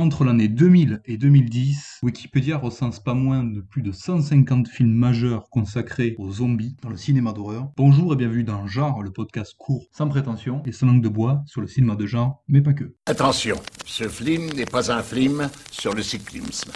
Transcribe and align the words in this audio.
Entre 0.00 0.24
l'année 0.24 0.48
2000 0.48 1.02
et 1.04 1.18
2010, 1.18 1.98
Wikipédia 2.02 2.56
recense 2.56 3.00
pas 3.00 3.12
moins 3.12 3.44
de 3.44 3.60
plus 3.60 3.82
de 3.82 3.92
150 3.92 4.66
films 4.66 4.94
majeurs 4.94 5.50
consacrés 5.50 6.14
aux 6.16 6.32
zombies 6.32 6.74
dans 6.82 6.88
le 6.88 6.96
cinéma 6.96 7.34
d'horreur. 7.34 7.68
Bonjour 7.76 8.14
et 8.14 8.16
bienvenue 8.16 8.42
dans 8.42 8.66
Genre, 8.66 9.02
le 9.02 9.10
podcast 9.10 9.54
court, 9.58 9.84
sans 9.92 10.08
prétention 10.08 10.62
et 10.64 10.72
sans 10.72 10.86
langue 10.86 11.02
de 11.02 11.10
bois 11.10 11.42
sur 11.44 11.60
le 11.60 11.66
cinéma 11.66 11.96
de 11.96 12.06
genre, 12.06 12.42
mais 12.48 12.62
pas 12.62 12.72
que. 12.72 12.94
Attention, 13.04 13.56
ce 13.84 14.08
film 14.08 14.46
n'est 14.56 14.64
pas 14.64 14.90
un 14.90 15.02
film 15.02 15.50
sur 15.70 15.92
le 15.92 16.02
cyclisme. 16.02 16.72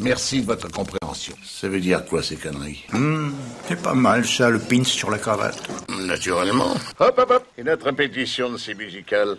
Merci 0.00 0.40
de 0.40 0.46
votre 0.46 0.70
compréhension. 0.70 1.34
Ça 1.44 1.68
veut 1.68 1.80
dire 1.80 2.06
quoi 2.06 2.22
ces 2.22 2.36
conneries? 2.36 2.86
Hmm, 2.94 3.32
c'est 3.68 3.82
pas 3.82 3.92
mal 3.92 4.24
ça, 4.24 4.48
le 4.48 4.58
pince 4.58 4.88
sur 4.88 5.10
la 5.10 5.18
cravate. 5.18 5.60
Naturellement. 6.06 6.72
Hop, 6.98 7.18
hop, 7.18 7.30
hop. 7.32 7.46
Et 7.58 7.64
notre 7.64 7.84
répétition 7.84 8.50
de 8.50 8.56
ces 8.56 8.72
musicales 8.72 9.36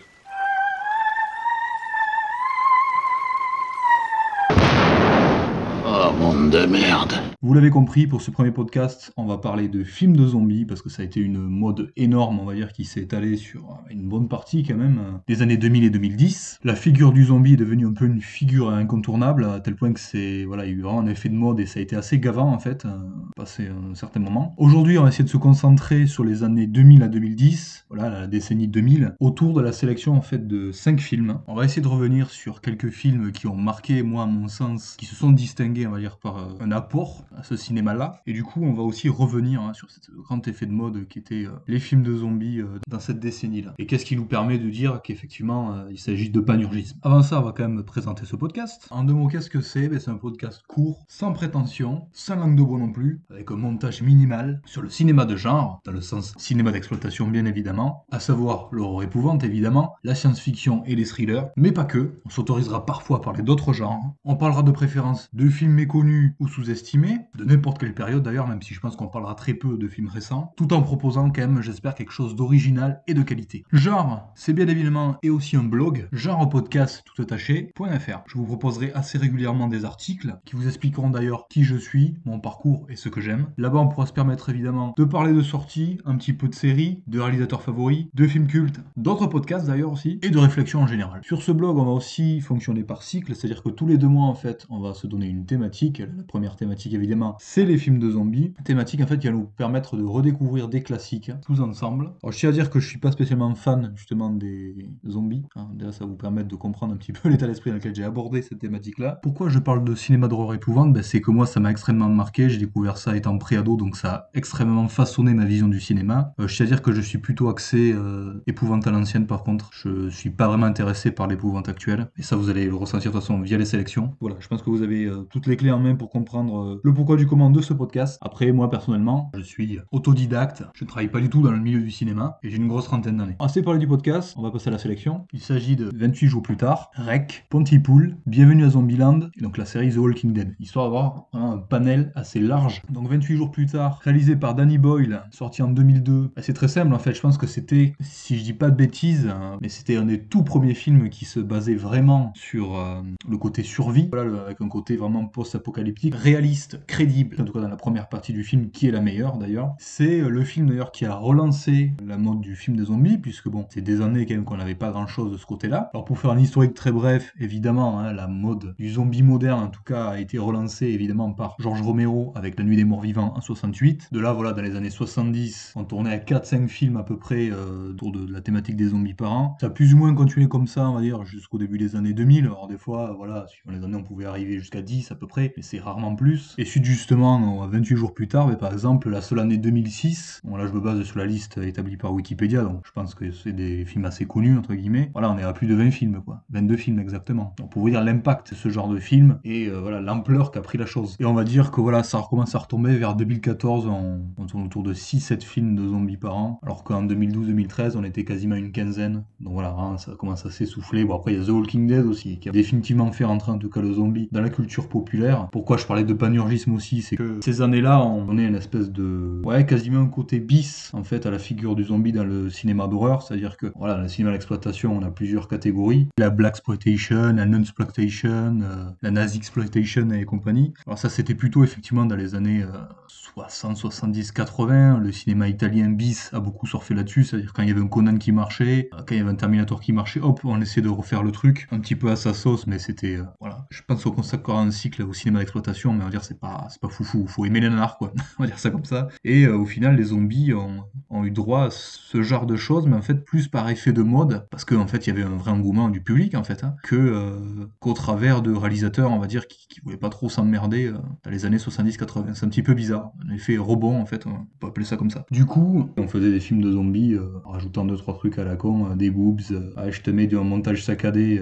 de 6.53 6.67
merde. 6.67 7.13
Vous 7.41 7.55
l'avez 7.55 7.71
compris, 7.71 8.05
pour 8.05 8.21
ce 8.21 8.30
premier 8.30 8.52
podcast, 8.52 9.12
on 9.17 9.25
va 9.25 9.39
parler 9.39 9.67
de 9.67 9.84
films 9.84 10.16
de 10.16 10.27
zombies, 10.27 10.66
parce 10.66 10.84
que 10.84 10.89
ça 10.89 11.02
a 11.02 11.05
été 11.05 11.20
une 11.20 11.39
mode 11.39 11.91
énorme, 11.98 12.39
on 12.39 12.45
va 12.45 12.53
dire, 12.53 12.71
qui 12.71 12.85
s'est 12.85 13.02
étalée 13.02 13.38
sur 13.38 13.79
une 13.89 14.07
bonne 14.07 14.27
partie 14.27 14.62
quand 14.62 14.77
même, 14.77 14.99
euh, 14.99 15.17
des 15.27 15.41
années 15.41 15.57
2000 15.57 15.84
et 15.84 15.89
2010. 15.89 16.59
La 16.63 16.76
figure 16.76 17.12
du 17.12 17.26
zombie 17.26 17.53
est 17.53 17.57
devenue 17.57 17.88
un 17.88 17.93
peu 17.93 18.05
une 18.05 18.21
figure 18.21 18.70
incontournable, 18.70 19.45
à 19.45 19.59
tel 19.62 19.76
point 19.76 19.93
que 19.93 19.99
c'est, 19.99 20.45
voilà, 20.45 20.66
il 20.66 20.70
y 20.70 20.73
a 20.73 20.77
eu 20.77 20.81
vraiment 20.81 20.99
un 20.99 21.07
effet 21.07 21.27
de 21.27 21.34
mode 21.34 21.59
et 21.59 21.66
ça 21.66 21.79
a 21.79 21.81
été 21.81 21.95
assez 21.95 22.20
gavant 22.20 22.54
en 22.54 22.59
fait, 22.59 22.85
euh, 22.85 22.90
passé 23.35 23.70
un 23.70 23.95
certain 23.95 24.20
moment. 24.20 24.54
Aujourd'hui, 24.57 24.99
on 24.99 25.04
va 25.04 25.09
essayer 25.09 25.23
de 25.23 25.29
se 25.29 25.38
concentrer 25.38 26.05
sur 26.05 26.23
les 26.23 26.43
années 26.43 26.67
2000 26.67 27.01
à 27.01 27.07
2010, 27.07 27.88
voilà, 27.90 28.09
la 28.09 28.27
décennie 28.27 28.67
2000, 28.67 29.15
autour 29.20 29.54
de 29.54 29.62
la 29.62 29.71
sélection 29.71 30.13
en 30.13 30.21
fait 30.21 30.48
de 30.48 30.71
5 30.71 31.01
films. 31.01 31.40
On 31.48 31.55
va 31.55 31.65
essayer 31.65 31.81
de 31.81 31.88
revenir 31.88 32.29
sur 32.29 32.62
quelques 32.62 32.91
films 32.91 33.31
qui 33.31 33.48
ont 33.48 33.55
marqué, 33.55 34.04
moi, 34.04 34.23
à 34.23 34.27
mon 34.27 34.48
sens, 34.48 34.95
qui 34.99 35.07
se 35.07 35.15
sont 35.15 35.31
distingués, 35.31 35.88
on 35.88 35.91
va 35.91 35.99
dire, 35.99 36.17
par 36.17 36.43
un 36.60 36.72
apport 36.72 37.26
à 37.36 37.44
ce 37.44 37.55
cinéma-là. 37.55 38.22
Et 38.26 38.34
du 38.34 38.44
coup, 38.44 38.62
on 38.63 38.74
va 38.74 38.84
aussi 38.84 39.10
revenir 39.10 39.62
hein, 39.62 39.74
sur 39.74 39.90
ce 39.90 39.99
grand 40.12 40.48
effet 40.48 40.66
de 40.66 40.72
mode 40.72 41.08
qui 41.08 41.20
était 41.20 41.46
euh, 41.46 41.52
les 41.68 41.80
films 41.80 42.04
de 42.04 42.16
zombies 42.16 42.62
euh, 42.62 42.80
dans 42.88 43.00
cette 43.00 43.20
décennie-là. 43.20 43.74
Et 43.77 43.85
qu'est-ce 43.85 44.05
qui 44.05 44.16
nous 44.16 44.26
permet 44.26 44.58
de 44.58 44.70
dire 44.70 45.02
qu'effectivement, 45.04 45.74
euh, 45.74 45.88
il 45.91 46.00
s'agit 46.00 46.30
de 46.30 46.40
panurgisme? 46.40 46.98
Avant 47.02 47.24
ça, 47.24 47.40
on 47.40 47.44
va 47.44 47.52
quand 47.52 47.68
même 47.68 47.84
présenter 47.84 48.26
ce 48.26 48.35
podcast. 48.35 48.88
En 48.91 49.04
deux 49.04 49.13
mots, 49.13 49.27
qu'est-ce 49.27 49.50
que 49.50 49.62
c'est? 49.62 49.90
Ben, 49.90 50.00
C'est 50.00 50.12
un 50.12 50.18
podcast 50.18 50.62
court, 50.68 51.05
sans 51.08 51.34
prétention, 51.34 52.08
sans 52.13 52.35
langue 52.35 52.55
de 52.55 52.63
bois 52.63 52.80
non 52.80 52.91
plus, 52.91 53.22
avec 53.30 53.52
un 53.52 53.55
montage 53.55 54.02
minimal 54.02 54.62
sur 54.66 54.82
le 54.82 54.90
cinéma 54.90 55.26
de 55.26 55.35
genre, 55.35 55.82
dans 55.85 55.91
le 55.91 56.02
sens 56.02 56.34
cinéma 56.38 56.72
d'exploitation 56.72 57.28
bien 57.28 57.46
évidemment, 57.46 58.05
à 58.12 58.20
savoir 58.20 58.70
l'horreur 58.72 59.04
épouvante 59.04 59.44
évidemment, 59.44 59.96
la 60.04 60.16
science-fiction 60.16 60.84
et 60.85 60.96
les 60.96 61.05
thrillers, 61.05 61.50
mais 61.55 61.72
pas 61.72 61.85
que. 61.85 62.20
On 62.26 62.30
s'autorisera 62.30 62.85
parfois 62.85 63.18
à 63.18 63.20
parler 63.22 63.44
d'autres 63.44 63.74
genres. 63.74 64.13
On 64.24 64.35
parlera 64.35 64.63
de 64.63 64.72
préférence 64.72 65.30
de 65.34 65.50
films 65.50 65.74
méconnus 65.74 66.32
ou 66.39 66.47
sous-estimés, 66.47 67.19
de 67.35 67.44
n'importe 67.44 67.79
quelle 67.79 67.94
période 67.94 68.23
d'ailleurs, 68.23 68.47
même 68.47 68.62
si 68.62 68.73
je 68.73 68.79
pense 68.79 68.95
qu'on 68.95 69.07
parlera 69.07 69.35
très 69.35 69.53
peu 69.53 69.78
de 69.78 69.88
films 69.88 70.07
récents, 70.07 70.53
tout 70.57 70.73
en 70.73 70.81
proposant 70.81 71.29
quand 71.29 71.41
même, 71.41 71.62
j'espère, 71.62 71.95
quelque 71.95 72.12
chose 72.12 72.35
d'original 72.35 73.01
et 73.07 73.13
de 73.13 73.22
qualité. 73.22 73.66
Genre, 73.72 74.31
c'est 74.35 74.53
bien 74.53 74.67
évidemment 74.67 75.17
et 75.23 75.29
aussi 75.29 75.56
un 75.56 75.63
blog, 75.63 76.07
genre 76.11 76.47
podcast 76.50 77.03
tout 77.06 77.22
attaché.fr. 77.22 78.23
Je 78.28 78.38
vous 78.38 78.45
proposerai 78.45 78.91
assez 78.94 79.17
régulièrement 79.17 79.67
des 79.67 79.85
articles 79.85 80.38
qui 80.45 80.56
vous 80.56 80.67
expliqueront 80.67 81.09
d'ailleurs 81.09 81.47
qui 81.50 81.63
je 81.63 81.75
suis, 81.75 82.16
mon 82.25 82.39
parcours 82.39 82.85
et 82.89 82.95
ce 82.95 83.09
que 83.09 83.22
j'aime. 83.22 83.47
Là-bas, 83.57 83.79
on 83.79 83.88
pourra 83.88 84.06
se 84.06 84.13
permettre 84.13 84.50
évidemment 84.50 84.94
de 84.97 85.03
parler 85.03 85.34
de 85.34 85.41
sorties, 85.41 85.97
un 86.06 86.16
petit 86.17 86.34
peu 86.34 86.47
de 86.47 86.56
séries, 86.56 87.03
de 87.07 87.19
réalisateurs 87.19 87.61
favoris, 87.61 88.06
de 88.13 88.28
films 88.28 88.47
cultes, 88.47 88.79
d'autres 88.97 89.28
podcasts 89.28 89.67
d'ailleurs 89.67 89.91
aussi, 89.91 90.19
et 90.22 90.29
de 90.29 90.38
réflexion 90.38 90.81
en 90.81 90.88
général. 90.88 91.22
Sur 91.23 91.41
ce 91.41 91.51
blog, 91.51 91.78
on 91.78 91.85
va 91.85 91.91
aussi 91.91 92.41
fonctionner 92.41 92.84
par 92.84 93.03
cycle, 93.03 93.35
c'est-à-dire 93.35 93.63
que 93.63 93.69
tous 93.69 93.88
les 93.88 93.97
deux 93.97 94.07
mois, 94.07 94.25
en 94.25 94.35
fait, 94.35 94.66
on 94.69 94.79
va 94.79 94.94
se 94.94 95.07
donner 95.07 95.28
une 95.28 95.45
thématique. 95.45 96.01
Première 96.28 96.56
thématique, 96.56 96.94
évidemment, 96.94 97.35
c'est 97.40 97.66
les 97.66 97.78
films 97.78 98.00
de 98.00 98.09
zombies. 98.12 98.53
Thématique, 98.63 99.02
en 99.02 99.07
fait, 99.07 99.18
qui 99.19 99.28
va 99.28 99.34
nous 99.34 99.46
permettre 99.46 99.97
de 99.97 100.03
redécouvrir 100.03 100.68
des 100.69 100.81
classiques, 100.84 101.31
tous 101.45 101.61
ensemble. 101.61 102.11
Alors, 102.23 102.31
je 102.31 102.38
tiens 102.39 102.50
à 102.50 102.51
dire 102.51 102.69
que 102.69 102.79
je 102.79 102.88
suis 102.88 103.00
pas 103.00 103.11
spécialement 103.11 103.53
fan, 103.56 103.91
justement, 103.95 104.29
des 104.29 104.89
zombies. 105.07 105.44
hein. 105.56 105.69
Déjà, 105.75 105.91
ça 105.91 106.06
va 106.06 106.09
vous 106.11 106.17
permettre 106.17 106.47
de 106.47 106.56
comprendre 106.56 106.94
un 106.94 106.97
petit 106.97 107.11
peu 107.13 107.29
l'état 107.29 107.47
d'esprit 107.47 107.69
dans 107.72 107.78
lequel 107.78 107.95
j'ai 107.95 108.03
abordé 108.03 108.41
cette 108.41 108.59
thématique-là. 108.59 109.19
Pourquoi 109.22 109.50
je 109.50 109.59
parle 109.59 109.84
de 109.84 109.95
cinéma 109.95 110.28
d'horreur 110.28 110.53
épouvante? 110.53 110.94
Ben, 110.94 111.03
C'est 111.03 111.22
que 111.22 111.31
moi, 111.31 111.45
ça 111.45 111.59
m'a 111.59 111.72
extrêmement 111.72 112.09
marqué. 112.09 112.50
J'ai 112.50 112.57
découvert 112.59 112.97
ça 112.97 113.16
étant 113.16 113.38
préado, 113.38 113.75
donc 113.75 113.95
ça 113.95 114.13
a 114.13 114.29
extrêmement 114.34 114.88
façonné 114.88 115.34
ma 115.34 115.45
vision 115.45 115.67
du 115.67 115.79
cinéma. 115.79 116.34
Euh, 116.40 116.47
je 116.47 116.55
tiens 116.55 116.66
à 116.66 116.69
dire 116.69 116.81
que 116.81 116.91
je 116.91 117.01
suis 117.01 117.17
plutôt 117.17 117.50
axé 117.50 117.91
euh, 117.94 118.41
épouvante 118.47 118.85
à 118.88 118.91
l'ancienne, 118.91 119.28
par 119.28 119.44
contre. 119.44 119.69
Je 119.73 120.09
suis 120.09 120.29
pas 120.29 120.47
vraiment 120.47 120.66
intéressé 120.66 121.11
par 121.11 121.28
l'épouvante 121.28 121.69
actuelle. 121.69 122.07
Et 122.17 122.23
ça, 122.23 122.35
vous 122.35 122.50
allez 122.50 122.66
le 122.66 122.75
ressentir 122.75 123.11
de 123.11 123.16
toute 123.17 123.22
façon 123.22 123.40
via 123.41 123.57
les 123.57 123.66
sélections. 123.66 124.16
Voilà, 124.22 124.35
je 124.40 124.47
pense 124.47 124.61
que 124.61 124.69
vous 124.69 124.81
avez 124.81 125.05
euh, 125.05 125.23
toutes 125.29 125.47
les 125.47 125.57
clés 125.57 125.72
en 125.72 125.79
main 125.79 125.95
pour 125.95 126.03
comprendre 126.09 126.62
euh, 126.62 126.81
le 126.84 126.94
pourquoi 126.94 127.16
du 127.16 127.28
comment 127.28 127.50
de 127.50 127.62
ce 127.62 127.74
podcast. 127.74 128.18
Après, 128.22 128.52
moi, 128.52 128.69
personnellement, 128.69 129.31
je 129.36 129.41
suis 129.41 129.80
autodidacte. 129.91 130.64
Je 130.75 130.84
ne 130.84 130.90
travaille 130.90 131.09
pas 131.09 131.19
du 131.19 131.30
tout 131.30 131.41
dans 131.41 131.52
le 131.52 131.59
milieu 131.59 131.81
du 131.81 131.91
cinéma 131.91 132.38
et 132.44 132.50
j'ai 132.50 132.58
une 132.58 132.68
grosse 132.68 132.86
trentaine 132.86 133.18
d'années. 133.18 133.36
Assez 133.40 133.62
parlé 133.62 133.80
du 133.80 133.88
podcast, 133.88 134.34
on 134.38 134.41
va 134.41 134.52
passer 134.52 134.69
à 134.69 134.72
la 134.72 134.78
sélection. 134.78 135.25
Il 135.34 135.40
s'agit 135.40 135.75
de 135.75 135.90
28 135.94 136.28
jours 136.28 136.41
plus 136.41 136.58
tard, 136.58 136.91
Rec, 136.96 137.46
Pontypool, 137.50 138.18
Bienvenue 138.25 138.66
à 138.66 138.69
Zombieland, 138.69 139.30
et 139.38 139.41
donc 139.41 139.58
la 139.58 139.66
série 139.66 139.91
The 139.91 139.97
Walking 139.97 140.34
Dead, 140.34 140.56
histoire 140.59 140.86
d'avoir 140.86 141.25
un 141.34 141.58
panel 141.58 142.12
assez 142.16 142.40
large. 142.40 142.81
Donc 142.90 143.08
28 143.09 143.35
jours 143.35 143.52
plus 143.52 143.66
tard, 143.66 144.00
réalisé 144.03 144.35
par 144.35 144.56
Danny 144.56 144.78
Boyle, 144.78 145.24
sorti 145.31 145.62
en 145.62 145.70
2002. 145.70 146.31
Bah, 146.35 146.41
C'est 146.41 146.53
très 146.53 146.68
simple 146.68 146.94
en 146.94 147.00
fait, 147.00 147.14
je 147.14 147.22
pense 147.22 147.38
que 147.38 147.47
c'était, 147.47 147.94
si 148.00 148.38
je 148.38 148.44
dis 148.44 148.53
pas 148.53 148.70
de 148.70 148.75
bêtises, 148.75 149.28
hein, 149.28 149.58
mais 149.62 149.70
c'était 149.70 149.96
un 149.96 150.06
des 150.06 150.24
tout 150.24 150.44
premiers 150.44 150.74
films 150.74 151.09
qui 151.09 151.25
se 151.25 151.40
basait 151.40 151.75
vraiment 151.75 152.31
sur 152.35 152.78
euh, 152.78 153.02
le 153.30 153.38
côté 153.38 153.64
survie, 153.64 154.09
voilà, 154.12 154.41
avec 154.44 154.62
un 154.62 154.68
côté 154.68 154.96
vraiment 154.96 155.25
post-apocalyptique, 155.25 155.92
réaliste, 156.13 156.85
crédible, 156.85 157.37
en 157.39 157.45
tout 157.45 157.53
cas 157.53 157.61
dans 157.61 157.67
la 157.67 157.75
première 157.75 158.09
partie 158.09 158.33
du 158.33 158.43
film, 158.43 158.69
qui 158.69 158.87
est 158.87 158.91
la 158.91 159.01
meilleure 159.01 159.37
d'ailleurs. 159.37 159.75
C'est 159.79 160.21
euh, 160.21 160.29
le 160.29 160.43
film 160.43 160.67
d'ailleurs 160.67 160.91
qui 160.91 161.05
a 161.05 161.15
relancé 161.15 161.93
la 162.05 162.17
mode 162.17 162.41
du 162.41 162.55
film 162.55 162.77
des 162.77 162.85
zombies, 162.85 163.17
puisque 163.17 163.49
bon, 163.49 163.65
c'est 163.69 163.81
des 163.81 164.01
années 164.01 164.25
quand 164.25 164.35
même 164.35 164.45
qu'on 164.45 164.57
n'avait 164.57 164.75
pas 164.75 164.91
grand 164.91 165.07
chose 165.07 165.31
de 165.31 165.37
ce 165.37 165.45
côté-là. 165.45 165.89
Alors 165.93 166.05
pour 166.05 166.19
faire 166.19 166.31
un 166.31 166.39
historique 166.39 166.73
très 166.73 166.91
bref, 166.91 167.33
évidemment, 167.39 167.99
hein, 167.99 168.13
la 168.13 168.27
mode 168.27 168.75
du 168.77 168.91
zombie 168.91 169.23
moderne 169.23 169.63
en 169.63 169.69
tout 169.69 169.83
cas 169.83 170.07
a 170.09 170.19
été 170.19 170.37
relancée 170.37 170.87
évidemment 170.87 171.31
par 171.31 171.55
George 171.59 171.81
Romero 171.81 172.31
avec 172.35 172.57
La 172.57 172.65
Nuit 172.65 172.75
des 172.75 172.85
Morts 172.85 173.01
Vivants 173.01 173.33
en 173.35 173.41
68. 173.41 174.09
De 174.11 174.19
là, 174.19 174.33
voilà, 174.33 174.53
dans 174.53 174.61
les 174.61 174.75
années 174.75 174.89
70, 174.89 175.73
on 175.75 175.83
tournait 175.83 176.11
à 176.11 176.17
4-5 176.17 176.67
films 176.67 176.97
à 176.97 177.03
peu 177.03 177.17
près 177.17 177.49
euh, 177.51 177.91
autour 177.91 178.11
de, 178.11 178.31
la 178.31 178.41
thématique 178.41 178.75
des 178.75 178.89
zombies 178.89 179.13
par 179.13 179.33
an. 179.33 179.57
Ça 179.59 179.67
a 179.67 179.69
plus 179.69 179.93
ou 179.93 179.97
moins 179.97 180.13
continué 180.13 180.47
comme 180.47 180.67
ça, 180.67 180.89
on 180.89 180.95
va 180.95 181.01
dire, 181.01 181.23
jusqu'au 181.25 181.57
début 181.57 181.77
des 181.77 181.95
années 181.95 182.13
2000. 182.13 182.45
Alors 182.45 182.67
des 182.67 182.77
fois, 182.77 183.13
voilà, 183.17 183.45
suivant 183.47 183.71
les 183.71 183.83
années, 183.83 183.95
on 183.95 184.03
pouvait 184.03 184.25
arriver 184.25 184.57
jusqu'à 184.59 184.81
10 184.81 185.11
à 185.11 185.15
peu 185.15 185.27
près, 185.27 185.53
mais 185.55 185.63
c'est 185.63 185.79
rarement 185.83 186.16
plus. 186.16 186.55
Et 186.57 186.66
suite 186.66 186.85
justement, 186.85 187.63
euh, 187.63 187.67
28 187.67 187.95
jours 187.95 188.13
plus 188.13 188.27
tard, 188.27 188.47
mais 188.47 188.55
par 188.55 188.71
exemple, 188.71 189.09
la 189.09 189.21
seule 189.21 189.39
année 189.39 189.57
2006, 189.57 190.41
bon 190.44 190.55
là 190.55 190.67
je 190.67 190.73
me 190.73 190.79
base 190.79 191.01
sur 191.03 191.19
la 191.19 191.25
liste 191.25 191.57
établie 191.57 191.97
par 191.97 192.13
Wikipédia, 192.13 192.63
donc 192.63 192.81
je 192.85 192.91
pense 192.91 193.16
que 193.16 193.31
c'est 193.31 193.53
des 193.53 193.85
films 193.85 194.05
assez 194.05 194.25
connus, 194.25 194.57
entre 194.57 194.73
guillemets. 194.73 195.11
Voilà, 195.13 195.31
on 195.31 195.38
est 195.38 195.43
à 195.43 195.53
plus 195.53 195.67
de 195.67 195.75
20 195.75 195.91
films, 195.91 196.22
quoi. 196.25 196.43
22 196.51 196.77
films 196.77 196.99
exactement. 196.99 197.53
Donc 197.57 197.72
pour 197.72 197.81
vous 197.81 197.89
dire 197.89 198.03
l'impact 198.03 198.51
de 198.51 198.55
ce 198.55 198.69
genre 198.69 198.88
de 198.88 198.99
film 198.99 199.39
et 199.43 199.67
euh, 199.67 199.79
voilà 199.79 200.01
l'ampleur 200.01 200.51
qu'a 200.51 200.61
pris 200.61 200.77
la 200.77 200.85
chose. 200.85 201.16
Et 201.19 201.25
on 201.25 201.33
va 201.33 201.43
dire 201.43 201.72
que 201.72 201.81
voilà, 201.81 202.03
ça 202.03 202.17
recommence 202.17 202.55
à 202.55 202.59
retomber 202.59 202.95
vers 202.95 203.16
2014, 203.16 203.88
on, 203.88 204.22
on 204.38 204.45
tourne 204.45 204.66
autour 204.66 204.83
de 204.83 204.93
6-7 204.93 205.41
films 205.41 205.75
de 205.75 205.88
zombies 205.88 206.17
par 206.17 206.35
an, 206.35 206.59
alors 206.63 206.83
qu'en 206.83 207.03
2012-2013, 207.05 207.97
on 207.97 208.03
était 208.03 208.23
quasiment 208.23 208.55
une 208.55 208.72
quinzaine. 208.72 209.23
Donc 209.39 209.53
voilà, 209.53 209.75
ça 209.97 210.13
commence 210.17 210.45
à 210.45 210.51
s'essouffler. 210.51 211.03
Bon 211.05 211.16
après, 211.16 211.33
il 211.33 211.39
y 211.39 211.41
a 211.41 211.45
The 211.45 211.49
Walking 211.49 211.88
Dead 211.88 212.05
aussi, 212.05 212.39
qui 212.39 212.49
a 212.49 212.51
définitivement 212.51 213.11
fait 213.11 213.25
rentrer 213.25 213.51
en 213.51 213.57
tout 213.57 213.69
cas 213.69 213.81
le 213.81 213.93
zombie 213.93 214.29
dans 214.31 214.41
la 214.41 214.49
culture 214.49 214.88
populaire. 214.88 215.47
Pourquoi 215.51 215.72
je 215.78 215.85
parlais 215.85 216.03
de 216.03 216.13
panurgisme 216.13 216.73
aussi, 216.73 217.01
c'est 217.01 217.16
que 217.16 217.39
ces 217.44 217.61
années-là, 217.61 218.01
on 218.03 218.38
est 218.38 218.45
une 218.45 218.56
espèce 218.56 218.91
de... 218.91 219.41
Ouais, 219.44 219.66
quasiment 219.66 220.01
un 220.01 220.07
côté 220.07 220.39
bis, 220.39 220.89
en 220.94 221.03
fait, 221.03 221.25
à 221.25 221.31
la 221.31 221.39
figure 221.39 221.75
du 221.75 221.85
zombie 221.85 222.11
dans 222.11 222.23
le 222.23 222.50
cinéma 222.50 222.88
d'horreur, 222.88 223.22
c'est-à-dire 223.22 223.57
que, 223.57 223.72
voilà, 223.75 223.95
dans 223.95 224.01
le 224.01 224.07
cinéma 224.07 224.31
d'exploitation, 224.34 224.95
on 224.95 225.03
a 225.03 225.11
plusieurs 225.11 225.47
catégories. 225.47 226.07
La 226.17 226.29
Black 226.29 226.53
Exploitation, 226.53 227.34
la 227.34 227.45
Non-Exploitation, 227.45 228.59
euh, 228.61 228.85
la 229.01 229.11
Nazi 229.11 229.37
Exploitation 229.37 230.09
et 230.11 230.25
compagnie. 230.25 230.73
Alors 230.85 230.99
ça, 230.99 231.09
c'était 231.09 231.35
plutôt 231.35 231.64
effectivement 231.64 232.05
dans 232.05 232.16
les 232.16 232.35
années 232.35 232.64
euh, 232.64 232.67
60, 233.08 233.78
70, 233.78 234.31
80. 234.31 234.99
Le 234.99 235.11
cinéma 235.11 235.47
italien 235.47 235.90
bis 235.90 236.29
a 236.34 236.40
beaucoup 236.40 236.67
surfé 236.67 236.93
là-dessus, 236.93 237.23
c'est-à-dire 237.23 237.52
quand 237.53 237.64
il 237.64 237.70
y 237.70 237.72
avait 237.72 237.81
un 237.81 237.87
Conan 237.87 238.17
qui 238.17 238.31
marchait, 238.31 238.90
euh, 238.93 238.97
quand 238.97 239.16
il 239.16 239.17
y 239.17 239.22
avait 239.22 239.31
un 239.31 239.35
Terminator 239.35 239.81
qui 239.81 239.91
marchait, 239.91 240.20
hop, 240.20 240.41
on 240.43 240.61
essayait 240.61 240.81
de 240.81 240.90
refaire 240.90 241.23
le 241.23 241.31
truc, 241.31 241.67
un 241.72 241.79
petit 241.79 241.96
peu 241.96 242.11
à 242.11 242.16
sa 242.16 242.34
sauce, 242.34 242.67
mais 242.67 242.79
c'était, 242.79 243.17
euh, 243.17 243.23
voilà. 243.40 243.66
Je 243.72 243.81
pense 243.87 244.03
qu'on 244.03 244.11
consacre 244.11 244.52
un 244.52 244.70
cycle 244.72 245.02
au 245.03 245.14
cinéma 245.14 245.40
d'exploitation, 245.40 245.62
mais 245.67 246.01
on 246.01 246.05
va 246.05 246.09
dire 246.09 246.23
c'est 246.23 246.39
pas, 246.39 246.67
c'est 246.69 246.81
pas 246.81 246.89
foufou, 246.89 247.27
faut 247.27 247.45
aimer 247.45 247.59
les 247.59 247.69
nanars, 247.69 247.97
quoi. 247.97 248.13
on 248.39 248.43
va 248.43 248.47
dire 248.47 248.59
ça 248.59 248.69
comme 248.69 248.85
ça. 248.85 249.07
Et 249.23 249.45
euh, 249.45 249.57
au 249.57 249.65
final, 249.65 249.95
les 249.95 250.03
zombies 250.05 250.53
ont, 250.53 250.85
eu 251.23 251.31
droit 251.31 251.65
à 251.65 251.69
ce 251.69 252.21
genre 252.21 252.45
de 252.45 252.57
choses, 252.57 252.85
mais 252.85 252.97
en 252.97 253.01
fait 253.01 253.23
plus 253.23 253.47
par 253.47 253.69
effet 253.69 253.93
de 253.93 254.01
mode, 254.01 254.45
parce 254.49 254.65
qu'en 254.65 254.81
en 254.81 254.87
fait 254.87 255.07
il 255.07 255.09
y 255.09 255.13
avait 255.13 255.23
un 255.23 255.37
vrai 255.37 255.51
engouement 255.51 255.87
du 255.87 256.01
public 256.01 256.36
en 256.36 256.44
fait, 256.44 256.65
hein, 256.65 256.75
que 256.83 256.95
euh, 256.95 257.68
qu'au 257.80 257.94
travers 257.94 258.42
de 258.42 258.51
réalisateurs, 258.51 259.12
on 259.12 259.19
va 259.19 259.27
dire, 259.27 259.48
qui, 259.48 259.80
voulaient 259.83 259.98
pas 259.98 260.10
trop 260.10 260.30
s'emmerder 260.30 260.88
euh, 260.88 260.98
dans 261.24 261.31
les 261.31 261.45
années 261.45 261.57
70-80. 261.57 262.33
C'est 262.33 262.45
un 262.45 262.50
petit 262.50 262.63
peu 262.63 262.74
bizarre, 262.74 263.12
un 263.25 263.33
effet 263.33 263.57
rebond 263.57 264.00
en 264.00 264.06
fait, 264.06 264.25
on 264.27 264.45
peut 264.60 264.68
appeler 264.68 264.86
ça 264.86 264.98
comme 264.98 265.10
ça. 265.10 265.25
Du 265.31 265.45
coup, 265.45 265.89
on 265.98 266.07
faisait 266.07 266.31
des 266.31 266.39
films 266.39 266.62
de 266.62 266.71
zombies, 266.71 267.15
en 267.45 267.51
rajoutant 267.51 267.86
deux 267.86 267.98
trois 267.98 268.15
trucs 268.15 268.38
à 268.38 268.44
la 268.44 268.56
con, 268.56 268.95
des 268.95 269.10
boobs, 269.10 269.39
je 269.42 270.01
te 270.01 270.12
mets 270.12 270.33
un 270.33 270.44
montage 270.44 270.83
saccadé, 270.83 271.42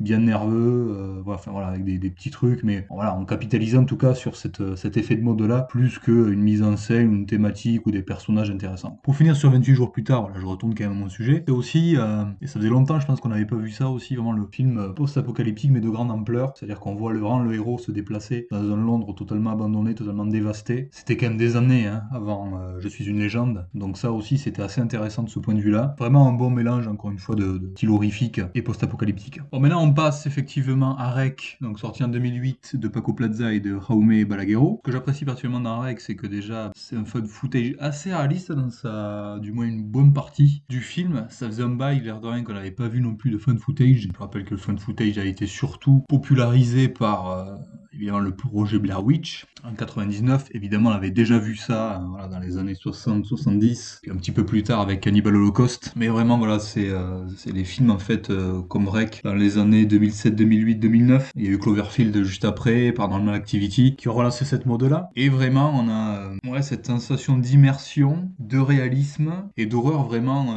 bien 0.00 0.20
nerveux, 0.20 1.20
voilà, 1.24 1.38
enfin 1.38 1.50
voilà, 1.50 1.68
avec 1.68 1.84
des, 1.84 2.10
petits 2.10 2.30
trucs, 2.30 2.62
mais 2.62 2.86
voilà, 2.90 3.16
on 3.18 3.24
en 3.76 3.84
tout 3.84 3.96
cas 3.96 4.14
sur 4.14 4.36
cette, 4.36 4.76
cet 4.76 4.96
effet 4.96 5.16
de 5.16 5.22
mode 5.22 5.40
là, 5.42 5.62
plus 5.62 5.98
qu'une 5.98 6.40
mise 6.40 6.62
en 6.62 6.76
scène, 6.76 7.12
une 7.12 7.26
thématique 7.26 7.86
ou 7.86 7.90
des 7.90 8.02
personnages 8.02 8.50
intéressants. 8.50 9.00
Pour 9.02 9.16
finir 9.16 9.36
sur 9.36 9.50
28 9.50 9.74
jours 9.74 9.92
plus 9.92 10.04
tard, 10.04 10.22
voilà, 10.22 10.40
je 10.40 10.46
retourne 10.46 10.74
quand 10.74 10.84
même 10.84 10.92
à 10.92 11.00
mon 11.00 11.08
sujet, 11.08 11.44
c'est 11.46 11.52
aussi, 11.52 11.96
et 12.40 12.46
ça 12.46 12.58
faisait 12.58 12.68
longtemps 12.68 13.00
je 13.00 13.06
pense 13.06 13.20
qu'on 13.20 13.28
n'avait 13.28 13.46
pas 13.46 13.56
vu 13.56 13.70
ça 13.70 13.88
aussi, 13.88 14.14
vraiment 14.14 14.32
le 14.32 14.46
film 14.50 14.94
post-apocalyptique 14.94 15.70
mais 15.70 15.80
de 15.80 15.88
grande 15.88 16.10
ampleur, 16.10 16.52
c'est-à-dire 16.54 16.80
qu'on 16.80 16.94
voit 16.94 17.12
le, 17.12 17.20
grand 17.20 17.40
le 17.40 17.54
héros 17.54 17.78
se 17.78 17.92
déplacer 17.92 18.46
dans 18.50 18.58
un 18.58 18.76
Londres 18.76 19.14
totalement 19.14 19.50
abandonné, 19.50 19.94
totalement 19.94 20.26
dévasté. 20.26 20.88
C'était 20.92 21.16
quand 21.16 21.28
même 21.28 21.36
des 21.36 21.56
années 21.56 21.86
hein, 21.86 22.02
avant 22.12 22.58
euh, 22.58 22.78
Je 22.80 22.88
suis 22.88 23.04
une 23.06 23.18
légende, 23.18 23.66
donc 23.74 23.98
ça 23.98 24.12
aussi 24.12 24.38
c'était 24.38 24.62
assez 24.62 24.80
intéressant 24.80 25.22
de 25.22 25.28
ce 25.28 25.38
point 25.38 25.54
de 25.54 25.60
vue-là. 25.60 25.94
Vraiment 25.98 26.28
un 26.28 26.32
bon 26.32 26.50
mélange 26.50 26.88
encore 26.88 27.10
une 27.10 27.18
fois 27.18 27.34
de, 27.34 27.58
de 27.58 27.70
style 27.74 27.90
horrifique 27.90 28.40
et 28.54 28.62
post-apocalyptique. 28.62 29.40
Bon 29.52 29.60
maintenant 29.60 29.82
on 29.82 29.92
passe 29.92 30.26
effectivement 30.26 30.96
à 30.96 31.10
Rec, 31.10 31.58
donc 31.60 31.78
sorti 31.78 32.04
en 32.04 32.08
2008 32.08 32.76
de 32.76 32.88
Paco 32.88 33.12
Plaza 33.12 33.47
de 33.56 33.78
Jaume 33.78 34.24
Balaguerro. 34.24 34.80
Ce 34.84 34.90
que 34.90 34.92
j'apprécie 34.92 35.24
particulièrement 35.24 35.60
dans 35.60 35.80
Rec, 35.80 36.00
c'est 36.00 36.14
que 36.14 36.26
déjà 36.26 36.70
c'est 36.76 36.96
un 36.96 37.04
fun 37.04 37.24
footage 37.24 37.74
assez 37.78 38.12
réaliste 38.12 38.52
dans 38.52 38.70
sa, 38.70 39.38
du 39.40 39.52
moins 39.52 39.66
une 39.66 39.82
bonne 39.82 40.12
partie 40.12 40.62
du 40.68 40.80
film. 40.80 41.26
Ça 41.30 41.46
faisait 41.46 41.62
un 41.62 41.70
bail, 41.70 42.00
l'air 42.00 42.20
de 42.20 42.28
rien 42.28 42.44
qu'on 42.44 42.52
n'avait 42.52 42.70
pas 42.70 42.88
vu 42.88 43.00
non 43.00 43.14
plus 43.14 43.30
de 43.30 43.38
fun 43.38 43.56
footage. 43.56 44.08
Je 44.12 44.18
rappelle 44.18 44.44
que 44.44 44.50
le 44.50 44.60
fun 44.60 44.76
footage 44.76 45.18
a 45.18 45.24
été 45.24 45.46
surtout 45.46 46.04
popularisé 46.08 46.88
par 46.88 47.30
euh, 47.30 47.56
évidemment 47.98 48.20
le 48.20 48.30
projet 48.30 48.78
Blair 48.78 49.04
Witch 49.04 49.44
en 49.64 49.74
99. 49.74 50.48
Évidemment, 50.52 50.90
on 50.90 50.92
avait 50.92 51.10
déjà 51.10 51.38
vu 51.38 51.56
ça 51.56 52.00
euh, 52.00 52.28
dans 52.28 52.38
les 52.38 52.58
années 52.58 52.74
60-70, 52.74 54.00
puis 54.02 54.10
un 54.10 54.16
petit 54.16 54.30
peu 54.30 54.44
plus 54.44 54.62
tard 54.62 54.80
avec 54.80 55.00
Cannibal 55.00 55.34
Holocaust. 55.36 55.92
Mais 55.96 56.08
vraiment, 56.08 56.38
voilà, 56.38 56.58
c'est 56.58 56.88
euh, 56.88 57.24
les 57.46 57.64
films 57.64 57.90
en 57.90 57.98
fait 57.98 58.30
euh, 58.30 58.62
comme 58.62 58.88
Rec 58.88 59.20
dans 59.24 59.34
les 59.34 59.58
années 59.58 59.84
2007, 59.84 60.34
2008, 60.36 60.76
2009. 60.76 61.32
Il 61.34 61.44
y 61.44 61.48
a 61.48 61.50
eu 61.50 61.58
Cloverfield 61.58 62.22
juste 62.22 62.44
après, 62.44 62.92
Paranormal 62.92 63.34
Activity, 63.34 63.96
qui 63.96 64.08
ont 64.08 64.14
relancé 64.14 64.44
cette 64.44 64.66
mode-là. 64.66 65.10
Et 65.16 65.28
vraiment, 65.28 65.72
on 65.74 65.88
a 65.88 66.30
ouais, 66.48 66.62
cette 66.62 66.86
sensation 66.86 67.36
d'immersion, 67.36 68.30
de 68.38 68.58
réalisme 68.58 69.48
et 69.56 69.66
d'horreur 69.66 70.04
vraiment 70.04 70.54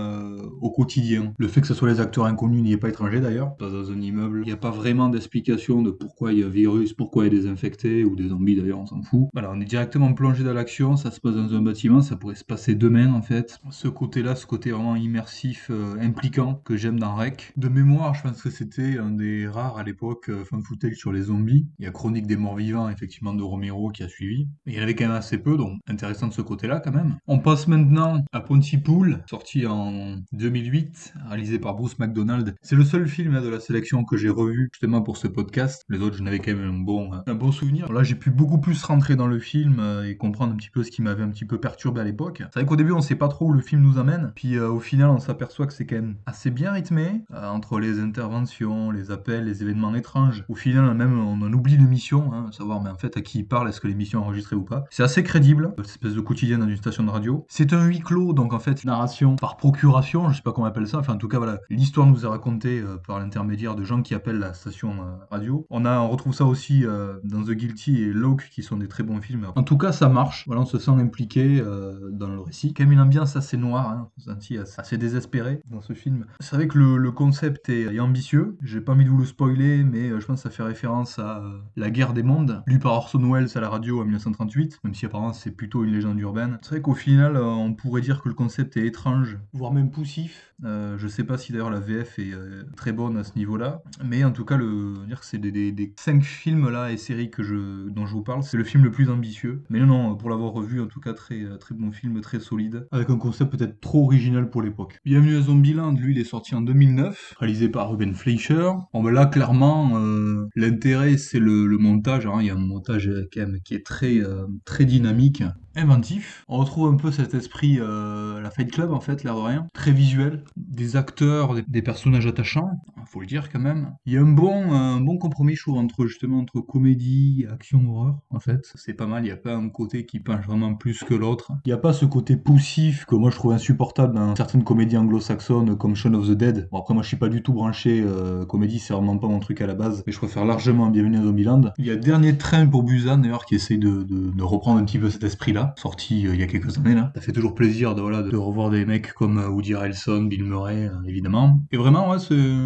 au 0.61 0.69
quotidien. 0.69 1.33
Le 1.37 1.47
fait 1.47 1.61
que 1.61 1.67
ce 1.67 1.73
soit 1.73 1.89
les 1.89 1.99
acteurs 1.99 2.25
inconnus 2.25 2.61
n'y 2.61 2.73
est 2.73 2.77
pas 2.77 2.89
étranger 2.89 3.19
d'ailleurs, 3.19 3.55
pas 3.55 3.69
dans 3.69 3.91
un 3.91 3.99
immeuble. 3.99 4.41
Il 4.44 4.47
n'y 4.47 4.51
a 4.51 4.57
pas 4.57 4.71
vraiment 4.71 5.09
d'explication 5.09 5.81
de 5.81 5.91
pourquoi 5.91 6.33
il 6.33 6.39
y 6.39 6.44
a 6.44 6.47
virus, 6.47 6.94
pourquoi 6.94 7.23
il 7.23 7.27
y 7.27 7.29
a 7.29 7.31
des 7.31 7.48
infectés 7.48 8.04
ou 8.04 8.16
des 8.16 8.30
zombies 8.30 8.56
d'ailleurs, 8.56 8.80
on 8.80 8.86
s'en 8.86 9.01
fout. 9.01 9.30
Voilà, 9.33 9.51
on 9.51 9.60
est 9.60 9.66
directement 9.66 10.13
plongé 10.13 10.44
dans 10.44 10.54
l'action, 10.54 10.95
ça 10.95 11.12
se 11.12 11.19
passe 11.19 11.36
dans 11.36 11.54
un 11.54 11.62
bâtiment, 11.62 12.01
ça 12.01 12.16
pourrait 12.16 12.36
se 12.36 12.44
passer 12.44 12.75
demain 12.75 13.13
en 13.13 13.22
fait. 13.22 13.60
Ce 13.72 13.88
côté-là, 13.88 14.36
ce 14.36 14.45
côté 14.45 14.72
vraiment 14.72 14.95
immersif, 14.95 15.68
euh, 15.72 15.95
impliquant 16.00 16.62
que 16.63 16.78
j'aime 16.78 17.00
dans 17.00 17.16
Rec. 17.16 17.54
De 17.57 17.68
mémoire, 17.68 18.13
je 18.13 18.24
pense 18.24 18.42
que 18.42 18.50
c'était 18.50 18.98
un 18.98 19.12
des 19.12 19.48
rares 19.48 19.78
à 19.78 19.83
l'époque 19.83 20.30
euh, 20.30 20.44
fan 20.45 20.62
sur 20.94 21.12
les 21.12 21.24
zombies. 21.24 21.68
Il 21.80 21.86
y 21.86 21.88
a 21.88 21.92
Chronique 21.92 22.28
des 22.28 22.38
morts 22.38 22.56
vivants 22.56 22.89
effectivement 22.89 23.33
de 23.33 23.44
Romero 23.44 23.89
qui 23.89 24.04
a 24.04 24.10
suivi. 24.10 24.48
Mais 24.66 24.74
il 24.74 24.75
y 24.78 24.80
en 24.80 24.83
avait 24.83 24.95
quand 24.95 25.06
même 25.06 25.16
assez 25.16 25.38
peu, 25.38 25.57
donc 25.57 25.80
intéressant 25.88 26.28
de 26.28 26.33
ce 26.33 26.42
côté-là 26.42 26.80
quand 26.80 26.92
même. 26.92 27.18
On 27.28 27.39
passe 27.39 27.68
maintenant 27.68 28.24
à 28.31 28.42
Pontypool, 28.42 29.24
sorti 29.30 29.66
en 29.66 30.18
2008, 30.33 31.13
réalisé 31.30 31.60
par 31.60 31.75
Bruce 31.75 31.98
McDonald. 32.00 32.56
C'est 32.62 32.75
le 32.75 32.83
seul 32.83 33.07
film 33.07 33.42
de 33.42 33.50
la 33.50 33.60
sélection 33.60 34.04
que 34.04 34.18
j'ai 34.18 34.30
revu 34.30 34.69
justement 34.72 35.01
pour 35.01 35.18
ce 35.18 35.28
podcast. 35.28 35.83
Les 35.89 36.00
autres, 36.00 36.18
je 36.18 36.24
n'avais 36.24 36.39
quand 36.39 36.54
même 36.54 36.75
un 36.75 36.80
bon, 36.80 37.12
un 37.27 37.35
bon 37.35 37.51
souvenir. 37.51 37.91
Là, 37.91 38.03
j'ai 38.03 38.15
pu 38.15 38.29
beaucoup 38.29 38.59
plus 38.59 38.83
rentrer 38.83 39.15
dans 39.15 39.27
le 39.27 39.39
film 39.39 39.77
euh, 39.79 40.07
et 40.07 40.15
comprendre 40.15 40.53
un 40.53 40.56
petit 40.56 40.69
peu 40.69 40.83
ce 40.83 40.91
qui 40.91 41.01
m'avait 41.01 41.23
un 41.23 41.29
petit 41.29 41.45
peu 41.45 41.59
perturbé 41.59 42.01
à 42.01 42.03
l'époque. 42.03 42.44
C'est 42.45 42.59
vrai 42.59 42.65
qu'au 42.65 42.75
début, 42.75 42.91
on 42.91 43.01
sait 43.01 43.15
pas 43.15 43.27
trop 43.27 43.47
où 43.47 43.53
le 43.53 43.62
film 43.62 43.81
nous 43.81 44.00
amène. 44.00 44.31
Puis 44.35 44.57
euh, 44.57 44.69
au 44.69 44.79
final, 44.79 45.09
on 45.09 45.19
s'aperçoit 45.19 45.68
que 45.68 45.73
c'est 45.73 45.85
quand 45.85 45.95
même 45.95 46.15
assez 46.25 46.51
bien 46.51 46.71
rythmé 46.71 47.21
euh, 47.33 47.47
entre 47.47 47.79
les 47.79 48.00
interventions, 48.00 48.91
les 48.91 49.12
appels, 49.12 49.45
les 49.45 49.62
événements 49.62 49.94
étranges. 49.95 50.44
Au 50.50 50.56
final, 50.56 50.94
même, 50.94 51.19
on 51.19 51.41
en 51.41 51.53
oublie 51.53 51.77
l'émission, 51.77 52.33
hein, 52.33 52.50
savoir 52.51 52.81
mais 52.81 52.89
en 52.89 52.95
fait 52.95 53.18
à 53.18 53.21
qui 53.21 53.39
il 53.39 53.47
parle, 53.47 53.69
est-ce 53.69 53.81
que 53.81 53.88
l'émission 53.88 54.21
est 54.21 54.25
enregistrée 54.25 54.56
ou 54.56 54.63
pas. 54.63 54.85
C'est 54.89 55.03
assez 55.03 55.23
crédible, 55.23 55.73
cette 55.77 55.88
espèce 55.88 56.13
de 56.13 56.21
quotidien 56.21 56.57
dans 56.57 56.68
une 56.68 56.77
station 56.77 57.03
de 57.03 57.09
radio. 57.09 57.45
C'est 57.50 57.73
un 57.73 57.85
huis 57.85 58.00
clos, 58.00 58.33
donc 58.33 58.53
en 58.53 58.59
fait, 58.59 58.83
narration 58.83 59.35
par 59.35 59.57
procuration, 59.57 60.29
je 60.29 60.38
sais 60.38 60.41
pas 60.41 60.51
comment 60.51 60.65
on 60.65 60.69
appelle 60.69 60.88
ça. 60.88 61.00
Enfin, 61.00 61.13
en 61.13 61.18
tout 61.18 61.27
cas, 61.27 61.38
voilà, 61.38 61.59
l'histoire 61.69 62.07
nous 62.07 62.25
est 62.25 62.27
racontée 62.27 62.83
par 63.07 63.19
l'intermédiaire 63.19 63.75
de 63.75 63.83
gens 63.83 64.01
qui 64.01 64.13
appellent 64.13 64.39
la 64.39 64.53
station 64.53 64.95
radio. 65.29 65.65
On 65.69 65.85
a, 65.85 66.00
on 66.00 66.09
retrouve 66.09 66.33
ça 66.33 66.45
aussi 66.45 66.85
dans 67.23 67.43
The 67.43 67.51
Guilty 67.51 68.03
et 68.03 68.13
Locke, 68.13 68.49
qui 68.51 68.63
sont 68.63 68.77
des 68.77 68.87
très 68.87 69.03
bons 69.03 69.21
films. 69.21 69.47
En 69.55 69.63
tout 69.63 69.77
cas, 69.77 69.91
ça 69.91 70.09
marche. 70.09 70.45
Voilà, 70.47 70.61
on 70.61 70.65
se 70.65 70.79
sent 70.79 70.91
impliqué 70.91 71.61
euh, 71.61 72.09
dans 72.11 72.27
le 72.27 72.39
récit. 72.39 72.73
Quand 72.73 72.83
même 72.83 72.93
une 72.93 72.99
ambiance 72.99 73.35
assez 73.35 73.57
noire, 73.57 73.89
hein. 73.89 74.09
on 74.17 74.21
se 74.21 74.31
sent 74.39 74.59
assez 74.77 74.97
désespéré 74.97 75.61
dans 75.69 75.81
ce 75.81 75.93
film. 75.93 76.25
C'est 76.39 76.55
vrai 76.55 76.67
que 76.67 76.77
le, 76.77 77.11
concept 77.11 77.69
est, 77.69 77.99
ambitieux. 77.99 78.57
J'ai 78.63 78.81
pas 78.81 78.93
envie 78.93 79.05
de 79.05 79.09
vous 79.09 79.17
le 79.17 79.25
spoiler, 79.25 79.83
mais 79.83 80.09
euh, 80.09 80.19
je 80.19 80.25
pense 80.25 80.43
que 80.43 80.49
ça 80.49 80.55
fait 80.55 80.63
référence 80.63 81.19
à 81.19 81.39
euh, 81.39 81.59
La 81.75 81.89
guerre 81.89 82.13
des 82.13 82.23
mondes, 82.23 82.63
lu 82.65 82.79
par 82.79 82.93
Orson 82.93 83.19
Welles 83.31 83.49
à 83.55 83.59
la 83.59 83.69
radio 83.69 84.01
en 84.01 84.03
1938, 84.03 84.79
même 84.83 84.93
si 84.93 85.05
apparemment 85.05 85.33
c'est 85.33 85.51
plutôt 85.51 85.83
une 85.83 85.91
légende 85.91 86.19
urbaine. 86.19 86.57
C'est 86.61 86.69
vrai 86.69 86.81
qu'au 86.81 86.93
final, 86.93 87.37
on 87.37 87.73
pourrait 87.73 88.01
dire 88.01 88.21
que 88.21 88.29
le 88.29 88.35
concept 88.35 88.77
est 88.77 88.85
étrange, 88.85 89.37
voire 89.53 89.71
même 89.71 89.91
poussif. 89.91 90.53
je 90.63 91.07
sais 91.07 91.23
pas 91.23 91.37
si 91.37 91.51
d'ailleurs 91.51 91.69
la 91.69 91.79
VF 91.79 92.19
est 92.19 92.33
très 92.75 92.91
bonne 92.91 93.17
à 93.17 93.23
ce 93.23 93.35
niveau-là, 93.35 93.83
mais 94.03 94.23
en 94.23 94.31
tout 94.31 94.45
cas, 94.45 94.57
le 94.57 95.05
dire 95.07 95.19
que 95.19 95.25
c'est 95.25 95.37
des, 95.37 95.71
des, 95.71 95.93
cinq 95.97 96.23
films 96.23 96.69
là 96.69 96.91
et 96.91 96.97
séries 97.01 97.30
que 97.30 97.42
dont 97.89 98.06
je 98.06 98.13
vous 98.13 98.24
parle, 98.24 98.44
c'est 98.44 98.57
le 98.57 98.63
film 98.63 98.83
le 98.83 98.92
plus 98.92 99.09
ambitieux. 99.09 99.63
Mais 99.69 99.80
non, 99.80 99.88
non, 99.88 100.15
pour 100.15 100.30
l'avoir 100.30 100.53
revu, 100.53 100.80
en 100.81 100.88
tout 100.88 101.00
cas, 101.00 101.13
très, 101.13 101.45
très 101.59 101.75
bon 101.75 101.92
film, 101.92 102.21
très 102.21 102.39
solide, 102.39 102.88
avec 102.92 103.09
un 103.09 103.18
concept 103.18 103.51
peut-être 103.51 103.80
trop 103.81 104.06
original 104.06 104.50
pour 104.50 104.62
l'époque. 104.62 105.00
Bienvenue 105.06 105.36
à 105.36 105.42
Zombieland, 105.42 105.94
lui, 105.94 106.13
il 106.13 106.19
est 106.19 106.25
sorti 106.25 106.56
en 106.56 106.62
2009, 106.62 107.36
réalisé 107.39 107.69
par 107.69 107.89
Ruben 107.89 108.13
Fleischer. 108.13 108.71
Bon, 108.94 109.03
ben 109.03 109.12
là, 109.12 109.25
clairement, 109.25 109.98
euh, 109.98 110.48
l'intérêt, 110.56 111.18
c'est 111.18 111.39
le, 111.39 111.77
montage. 111.77 112.25
Hein. 112.25 112.38
Il 112.42 112.48
y 112.48 112.50
a 112.50 112.56
un 112.56 112.59
montage 112.59 113.07
euh, 113.07 113.27
quand 113.33 113.42
même 113.42 113.59
qui 113.63 113.74
est 113.74 113.86
très, 113.86 114.19
euh, 114.19 114.45
très 114.65 114.86
dynamique 114.86 115.44
inventif. 115.75 116.45
On 116.47 116.57
retrouve 116.57 116.91
un 116.91 116.95
peu 116.95 117.12
cet 117.12 117.33
esprit, 117.33 117.77
euh, 117.79 118.41
la 118.41 118.50
Fight 118.50 118.71
Club 118.71 118.91
en 118.91 119.00
fait, 119.00 119.23
l'air 119.23 119.35
de 119.35 119.41
rien. 119.41 119.68
Très 119.73 119.91
visuel, 119.91 120.44
des 120.57 120.95
acteurs, 120.95 121.56
des, 121.68 121.81
personnages 121.81 122.27
attachants, 122.27 122.69
faut 123.06 123.19
le 123.19 123.25
dire 123.25 123.50
quand 123.51 123.59
même. 123.59 123.94
Il 124.06 124.13
y 124.13 124.18
a 124.18 124.21
un 124.21 124.25
bon, 124.25 124.71
un 124.71 125.01
bon 125.01 125.18
compromis, 125.18 125.56
je 125.56 125.63
trouve, 125.63 125.77
entre 125.77 126.06
justement 126.06 126.39
entre 126.39 126.62
comédie, 126.62 127.45
action, 127.51 127.83
horreur. 127.89 128.19
En 128.29 128.39
fait, 128.39 128.71
c'est 128.75 128.94
pas 128.94 129.07
mal. 129.07 129.23
Il 129.23 129.25
n'y 129.25 129.31
a 129.31 129.38
pas 129.38 129.56
un 129.56 129.69
côté 129.69 130.06
qui 130.06 130.19
penche 130.19 130.45
vraiment 130.45 130.75
plus 130.75 131.03
que 131.03 131.13
l'autre. 131.13 131.51
Il 131.65 131.69
n'y 131.69 131.73
a 131.73 131.77
pas 131.77 131.94
ce 131.94 132.06
côté 132.06 132.38
poussif 132.38 133.06
que 133.06 133.15
moi 133.15 133.31
je 133.31 133.35
trouve 133.35 133.53
insupportable 133.53 134.15
dans 134.15 134.35
certaines 134.35 134.63
comédies 134.63 134.97
anglo-saxonnes 134.97 135.77
comme 135.77 135.95
Shaun 135.95 136.13
of 136.13 136.27
the 136.27 136.31
Dead. 136.31 136.69
Bon 136.71 136.79
après 136.79 136.94
moi 136.94 137.03
je 137.03 137.07
suis 137.07 137.18
pas 137.18 137.29
du 137.29 137.41
tout 137.41 137.53
branché 137.53 138.03
euh, 138.06 138.45
comédie, 138.45 138.79
c'est 138.79 138.94
vraiment 138.94 139.18
pas 139.18 139.27
mon 139.27 139.39
truc 139.39 139.62
à 139.62 139.68
la 139.68 139.75
base. 139.75 140.03
Mais 140.06 140.13
je 140.13 140.18
préfère 140.18 140.45
largement 140.45 140.89
Bienvenue 140.89 141.18
à 141.18 141.23
Zombieland. 141.23 141.73
Il 141.77 141.85
y 141.85 141.91
a 141.91 141.95
Dernier 141.95 142.38
Train 142.38 142.68
pour 142.68 142.83
Busan 142.83 143.19
d'ailleurs 143.19 143.45
qui 143.45 143.56
essaye 143.56 143.78
de 143.78 144.42
reprendre 144.42 144.80
un 144.80 144.85
petit 144.85 144.99
peu 144.99 145.09
cet 145.09 145.23
esprit-là 145.23 145.60
sorti 145.77 146.27
euh, 146.27 146.33
il 146.33 146.39
y 146.39 146.44
a 146.44 146.47
quelques 146.47 146.77
années 146.77 146.95
là. 146.95 147.11
Ça 147.15 147.21
fait 147.21 147.31
toujours 147.31 147.56
plaisir 147.56 147.95
de, 147.95 148.01
voilà, 148.01 148.21
de, 148.21 148.35
revoir 148.35 148.69
des 148.69 148.85
mecs 148.85 149.13
comme 149.13 149.37
euh, 149.37 149.49
Woody 149.49 149.73
Harrelson, 149.73 150.23
Bill 150.23 150.44
Murray, 150.44 150.87
euh, 150.87 151.07
évidemment. 151.07 151.61
Et 151.71 151.77
vraiment, 151.77 152.09
ouais, 152.09 152.18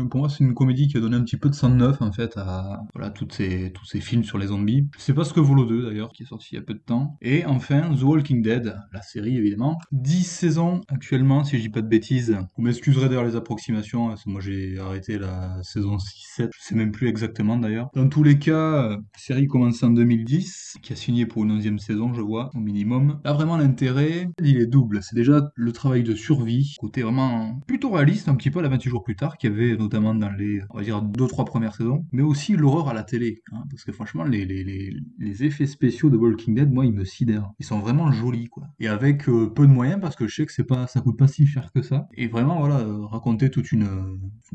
pour 0.10 0.20
moi, 0.20 0.30
c'est 0.30 0.44
une 0.44 0.54
comédie 0.54 0.88
qui 0.88 0.98
a 0.98 1.00
donné 1.00 1.16
un 1.16 1.24
petit 1.24 1.38
peu 1.38 1.50
de 1.50 1.56
sang 1.56 1.70
neuf 1.70 2.02
en 2.02 2.12
fait 2.12 2.38
à 2.38 2.82
voilà, 2.94 3.10
toutes 3.10 3.34
ces, 3.34 3.72
tous 3.74 3.86
ces 3.86 4.02
films 4.02 4.24
sur 4.24 4.38
les 4.38 4.48
zombies. 4.48 4.88
Je 4.98 5.02
sais 5.02 5.14
pas 5.14 5.24
ce 5.24 5.34
que 5.34 5.40
vaut 5.40 5.56
le 5.56 5.66
2 5.66 5.90
d'ailleurs, 5.90 6.10
qui 6.10 6.24
est 6.24 6.28
sorti 6.28 6.50
il 6.52 6.56
y 6.56 6.60
a 6.60 6.62
peu 6.62 6.74
de 6.74 6.80
temps. 6.80 7.18
Et 7.22 7.46
enfin, 7.46 7.94
The 7.96 8.04
Walking 8.04 8.42
Dead, 8.42 8.76
la 8.94 9.02
série 9.02 9.38
évidemment. 9.38 9.78
10 9.92 10.24
saisons 10.24 10.82
actuellement, 10.88 11.44
si 11.44 11.58
je 11.58 11.62
dis 11.64 11.70
pas 11.70 11.82
de 11.82 11.88
bêtises. 11.88 12.38
Vous 12.58 12.64
m'excuserez 12.64 13.08
d'ailleurs 13.08 13.26
les 13.26 13.36
approximations, 13.36 14.14
que 14.16 14.30
moi 14.30 14.42
j'ai 14.42 14.80
arrêté 14.80 15.18
la 15.18 15.62
saison 15.64 15.98
6-7, 15.98 16.50
je 16.54 16.60
sais 16.60 16.76
même 16.76 16.92
plus 16.92 17.08
exactement 17.08 17.58
d'ailleurs. 17.58 17.90
Dans 17.94 18.08
tous 18.08 18.24
les 18.24 18.40
cas, 18.40 18.98
série 19.18 19.48
commence 19.48 19.82
en 19.84 19.90
2010, 19.90 20.78
qui 20.82 20.94
a 20.94 20.96
signé 20.96 21.26
pour 21.26 21.44
une 21.44 21.52
11 21.52 21.78
saison, 21.80 22.14
je 22.14 22.22
vois, 22.22 22.50
au 22.54 22.60
minimum 22.60 22.85
Là, 23.24 23.34
vraiment, 23.34 23.58
l'intérêt, 23.58 24.30
il 24.42 24.58
est 24.58 24.66
double. 24.66 25.02
C'est 25.02 25.16
déjà 25.16 25.52
le 25.56 25.72
travail 25.72 26.04
de 26.04 26.16
survie, 26.16 26.76
côté 26.80 27.02
vraiment 27.02 27.60
plutôt 27.68 27.92
réaliste, 27.92 28.30
un 28.30 28.36
petit 28.36 28.52
peu 28.52 28.60
à 28.60 28.62
la 28.62 28.70
28 28.70 28.90
jours 28.90 29.04
plus 29.04 29.16
tard, 29.16 29.38
qu'il 29.38 29.52
y 29.52 29.54
avait 29.54 29.76
notamment 29.78 30.14
dans 30.14 30.30
les, 30.30 30.62
on 30.70 30.78
va 30.78 30.84
dire, 30.84 31.02
2-3 31.02 31.46
premières 31.46 31.76
saisons, 31.76 32.06
mais 32.12 32.22
aussi 32.22 32.56
l'horreur 32.56 32.90
à 32.90 32.94
la 32.94 33.04
télé, 33.04 33.42
hein, 33.52 33.64
parce 33.70 33.84
que 33.84 33.92
franchement, 33.92 34.24
les, 34.24 34.46
les, 34.46 34.64
les, 34.64 34.94
les, 35.20 35.44
effets 35.44 35.66
spéciaux 35.66 36.10
de 36.10 36.18
Walking 36.18 36.56
Dead, 36.56 36.72
moi, 36.72 36.86
ils 36.86 36.94
me 36.94 37.06
sidèrent. 37.06 37.52
Ils 37.60 37.66
sont 37.66 37.80
vraiment 37.80 38.12
jolis, 38.12 38.48
quoi. 38.48 38.68
Et 38.80 38.88
avec 38.88 39.28
euh, 39.28 39.50
peu 39.50 39.68
de 39.68 39.72
moyens, 39.72 40.00
parce 40.00 40.16
que 40.16 40.28
je 40.28 40.36
sais 40.36 40.46
que 40.46 40.54
c'est 40.54 40.64
pas, 40.64 40.88
ça 40.88 41.02
coûte 41.02 41.18
pas 41.18 41.28
si 41.28 41.46
cher 41.48 41.72
que 41.74 41.82
ça. 41.82 42.08
Et 42.16 42.28
vraiment, 42.28 42.60
voilà, 42.60 42.80
euh, 42.80 43.06
raconter 43.06 43.50
toute 43.50 43.72
une, 43.72 43.88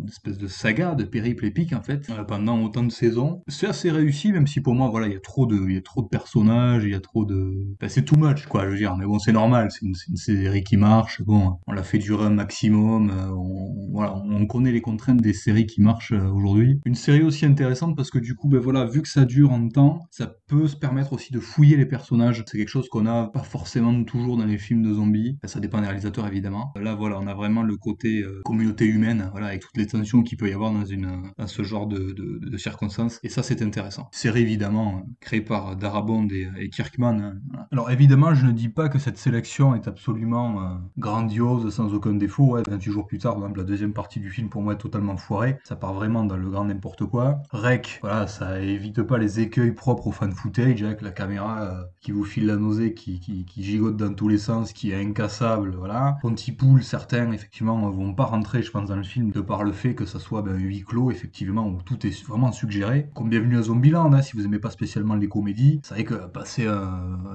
espèce 0.06 0.38
de 0.38 0.46
saga, 0.46 0.94
de 0.94 1.04
périple 1.04 1.44
épique, 1.44 1.72
en 1.72 1.82
fait, 1.82 2.08
euh, 2.10 2.24
pendant 2.24 2.62
autant 2.62 2.82
de 2.82 2.92
saisons, 2.92 3.42
c'est 3.48 3.66
assez 3.66 3.90
réussi, 3.90 4.32
même 4.32 4.46
si 4.46 4.60
pour 4.60 4.74
moi, 4.74 4.88
voilà, 4.88 5.08
il 5.08 5.12
y 5.12 5.16
a 5.16 5.20
trop 5.20 5.46
de, 5.46 5.56
il 5.68 5.74
y 5.74 5.78
a 5.78 5.82
trop 5.82 6.02
de 6.02 6.08
personnages, 6.08 6.84
il 6.84 6.90
y 6.90 6.94
a 6.94 7.00
trop 7.00 7.24
de, 7.24 7.76
c'est 7.88 8.04
too 8.04 8.16
much, 8.20 8.46
quoi, 8.46 8.64
je 8.66 8.70
veux 8.70 8.76
dire. 8.76 8.96
Mais 8.96 9.06
bon, 9.06 9.18
c'est 9.18 9.32
normal, 9.32 9.70
c'est 9.70 9.86
une, 9.86 9.94
série 10.16 10.62
qui 10.62 10.76
marche. 10.76 11.22
Bon, 11.22 11.58
on 11.66 11.72
l'a 11.72 11.82
fait 11.82 11.98
durer 11.98 12.26
un 12.26 12.30
maximum. 12.30 13.10
on, 13.32 13.90
voilà, 13.92 14.16
on 14.16 14.46
connaît 14.46 14.72
les 14.72 14.80
contraintes 14.80 15.20
des 15.20 15.32
séries 15.32 15.66
qui 15.66 15.80
marchent 15.80 16.12
aujourd'hui. 16.12 16.80
Une 16.84 16.94
série 16.94 17.22
aussi 17.22 17.46
intéressante 17.46 17.96
parce 17.96 18.10
que 18.10 18.18
du 18.18 18.34
coup, 18.34 18.48
ben 18.48 18.58
voilà, 18.58 18.84
vu 18.84 19.02
que 19.02 19.08
ça 19.08 19.24
dure 19.24 19.52
en 19.52 19.68
temps, 19.68 20.00
ça 20.10 20.32
peut 20.48 20.68
se 20.68 20.76
permettre 20.76 21.12
aussi 21.12 21.32
de 21.32 21.40
fouiller 21.40 21.76
les 21.76 21.86
personnages. 21.86 22.44
C'est 22.46 22.58
quelque 22.58 22.68
chose 22.68 22.88
qu'on 22.88 23.02
n'a 23.02 23.26
pas 23.32 23.42
forcément 23.42 24.04
toujours 24.04 24.36
dans 24.36 24.44
les 24.44 24.58
films 24.58 24.82
de 24.82 24.92
zombies. 24.92 25.38
Ça 25.44 25.60
dépend 25.60 25.80
des 25.80 25.86
réalisateurs 25.86 26.26
évidemment. 26.26 26.72
Là, 26.76 26.94
voilà, 26.94 27.18
on 27.18 27.26
a 27.26 27.34
vraiment 27.34 27.62
le 27.62 27.76
côté 27.76 28.22
euh, 28.22 28.40
communauté 28.44 28.86
humaine, 28.86 29.28
voilà, 29.32 29.48
avec 29.48 29.60
toutes 29.60 29.76
les 29.76 29.86
tensions 29.86 30.22
qu'il 30.22 30.38
peut 30.38 30.48
y 30.48 30.52
avoir 30.52 30.72
dans 30.72 30.84
une 30.84 31.22
ce 31.46 31.62
genre 31.62 31.86
de, 31.86 32.56
circonstances. 32.56 33.18
Et 33.22 33.28
ça, 33.28 33.42
c'est 33.42 33.62
intéressant. 33.62 34.08
Série 34.12 34.42
évidemment 34.42 34.98
euh, 34.98 35.10
créée 35.20 35.40
par 35.40 35.76
Darabond 35.76 36.26
et, 36.28 36.48
et 36.58 36.68
Kirkman. 36.68 37.20
Hein, 37.20 37.66
Alors 37.70 37.90
évidemment, 37.90 38.09
je 38.10 38.46
ne 38.46 38.50
dis 38.50 38.68
pas 38.68 38.88
que 38.88 38.98
cette 38.98 39.18
sélection 39.18 39.74
est 39.76 39.86
absolument 39.86 40.62
euh, 40.62 40.66
grandiose, 40.98 41.72
sans 41.72 41.94
aucun 41.94 42.14
défaut. 42.14 42.54
Ouais, 42.54 42.62
28 42.68 42.90
jours 42.90 43.06
plus 43.06 43.18
tard, 43.18 43.38
la 43.38 43.62
deuxième 43.62 43.92
partie 43.92 44.18
du 44.18 44.30
film 44.30 44.48
pour 44.48 44.62
moi 44.62 44.72
est 44.72 44.78
totalement 44.78 45.16
foirée. 45.16 45.58
Ça 45.62 45.76
part 45.76 45.94
vraiment 45.94 46.24
dans 46.24 46.36
le 46.36 46.50
grand 46.50 46.64
n'importe 46.64 47.04
quoi. 47.04 47.42
Rec, 47.50 48.00
voilà, 48.02 48.26
ça 48.26 48.60
évite 48.60 49.02
pas 49.02 49.16
les 49.16 49.38
écueils 49.38 49.70
propres 49.72 50.08
au 50.08 50.10
fan 50.10 50.32
footage, 50.32 50.82
avec 50.82 51.02
la 51.02 51.12
caméra 51.12 51.62
euh, 51.62 51.82
qui 52.00 52.10
vous 52.10 52.24
file 52.24 52.46
la 52.46 52.56
nausée, 52.56 52.94
qui, 52.94 53.20
qui, 53.20 53.46
gigote 53.62 53.96
dans 53.96 54.12
tous 54.12 54.28
les 54.28 54.38
sens, 54.38 54.72
qui 54.72 54.90
est 54.90 55.00
incassable, 55.00 55.76
voilà. 55.76 56.16
Pontypool, 56.20 56.82
certains, 56.82 57.30
effectivement, 57.30 57.88
vont 57.90 58.12
pas 58.12 58.24
rentrer, 58.24 58.62
je 58.62 58.72
pense, 58.72 58.88
dans 58.88 58.96
le 58.96 59.04
film, 59.04 59.30
de 59.30 59.40
par 59.40 59.62
le 59.62 59.72
fait 59.72 59.94
que 59.94 60.04
ça 60.04 60.18
soit 60.18 60.42
ben, 60.42 60.56
huis 60.56 60.82
clos, 60.82 61.12
effectivement, 61.12 61.68
où 61.68 61.80
tout 61.82 62.04
est 62.06 62.26
vraiment 62.26 62.50
suggéré. 62.50 63.08
Comme 63.14 63.28
Bienvenue 63.28 63.58
à 63.58 63.62
Zombieland, 63.62 64.12
hein, 64.12 64.22
si 64.22 64.36
vous 64.36 64.44
aimez 64.44 64.58
pas 64.58 64.70
spécialement 64.70 65.14
les 65.14 65.28
comédies, 65.28 65.80
c'est 65.84 65.94
vrai 65.94 66.04
que 66.04 66.14
passer 66.14 66.66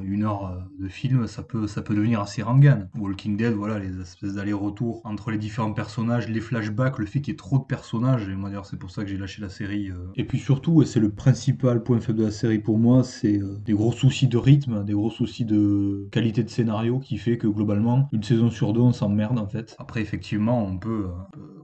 une 0.01 0.23
heure 0.23 0.47
euh, 0.47 0.64
de 0.79 0.87
film, 0.87 1.27
ça 1.27 1.43
peut, 1.43 1.67
ça 1.67 1.81
peut 1.81 1.95
devenir 1.95 2.21
assez 2.21 2.41
rangan. 2.41 2.87
Walking 2.97 3.37
Dead, 3.37 3.53
voilà, 3.53 3.79
les 3.79 3.99
espèces 3.99 4.33
d'allers-retours 4.33 5.01
entre 5.03 5.31
les 5.31 5.37
différents 5.37 5.73
personnages, 5.73 6.27
les 6.27 6.41
flashbacks, 6.41 6.99
le 6.99 7.05
fait 7.05 7.21
qu'il 7.21 7.33
y 7.33 7.35
ait 7.35 7.37
trop 7.37 7.57
de 7.57 7.63
personnages, 7.63 8.27
et 8.27 8.35
moi 8.35 8.49
d'ailleurs 8.49 8.65
c'est 8.65 8.77
pour 8.77 8.91
ça 8.91 9.03
que 9.03 9.09
j'ai 9.09 9.17
lâché 9.17 9.41
la 9.41 9.49
série. 9.49 9.89
Euh. 9.89 10.11
Et 10.15 10.23
puis 10.23 10.39
surtout, 10.39 10.81
et 10.81 10.85
c'est 10.85 10.99
le 10.99 11.11
principal 11.11 11.83
point 11.83 11.99
faible 11.99 12.19
de 12.19 12.25
la 12.25 12.31
série 12.31 12.59
pour 12.59 12.77
moi, 12.77 13.03
c'est 13.03 13.39
euh, 13.39 13.57
des 13.65 13.73
gros 13.73 13.91
soucis 13.91 14.27
de 14.27 14.37
rythme, 14.37 14.83
des 14.83 14.93
gros 14.93 15.09
soucis 15.09 15.45
de 15.45 16.07
qualité 16.11 16.43
de 16.43 16.49
scénario 16.49 16.99
qui 16.99 17.17
fait 17.17 17.37
que 17.37 17.47
globalement, 17.47 18.09
une 18.11 18.23
saison 18.23 18.49
sur 18.49 18.73
deux, 18.73 18.81
on 18.81 18.93
s'emmerde 18.93 19.39
en 19.39 19.47
fait. 19.47 19.75
Après, 19.79 20.01
effectivement, 20.01 20.63
on 20.65 20.77
peut, 20.77 21.07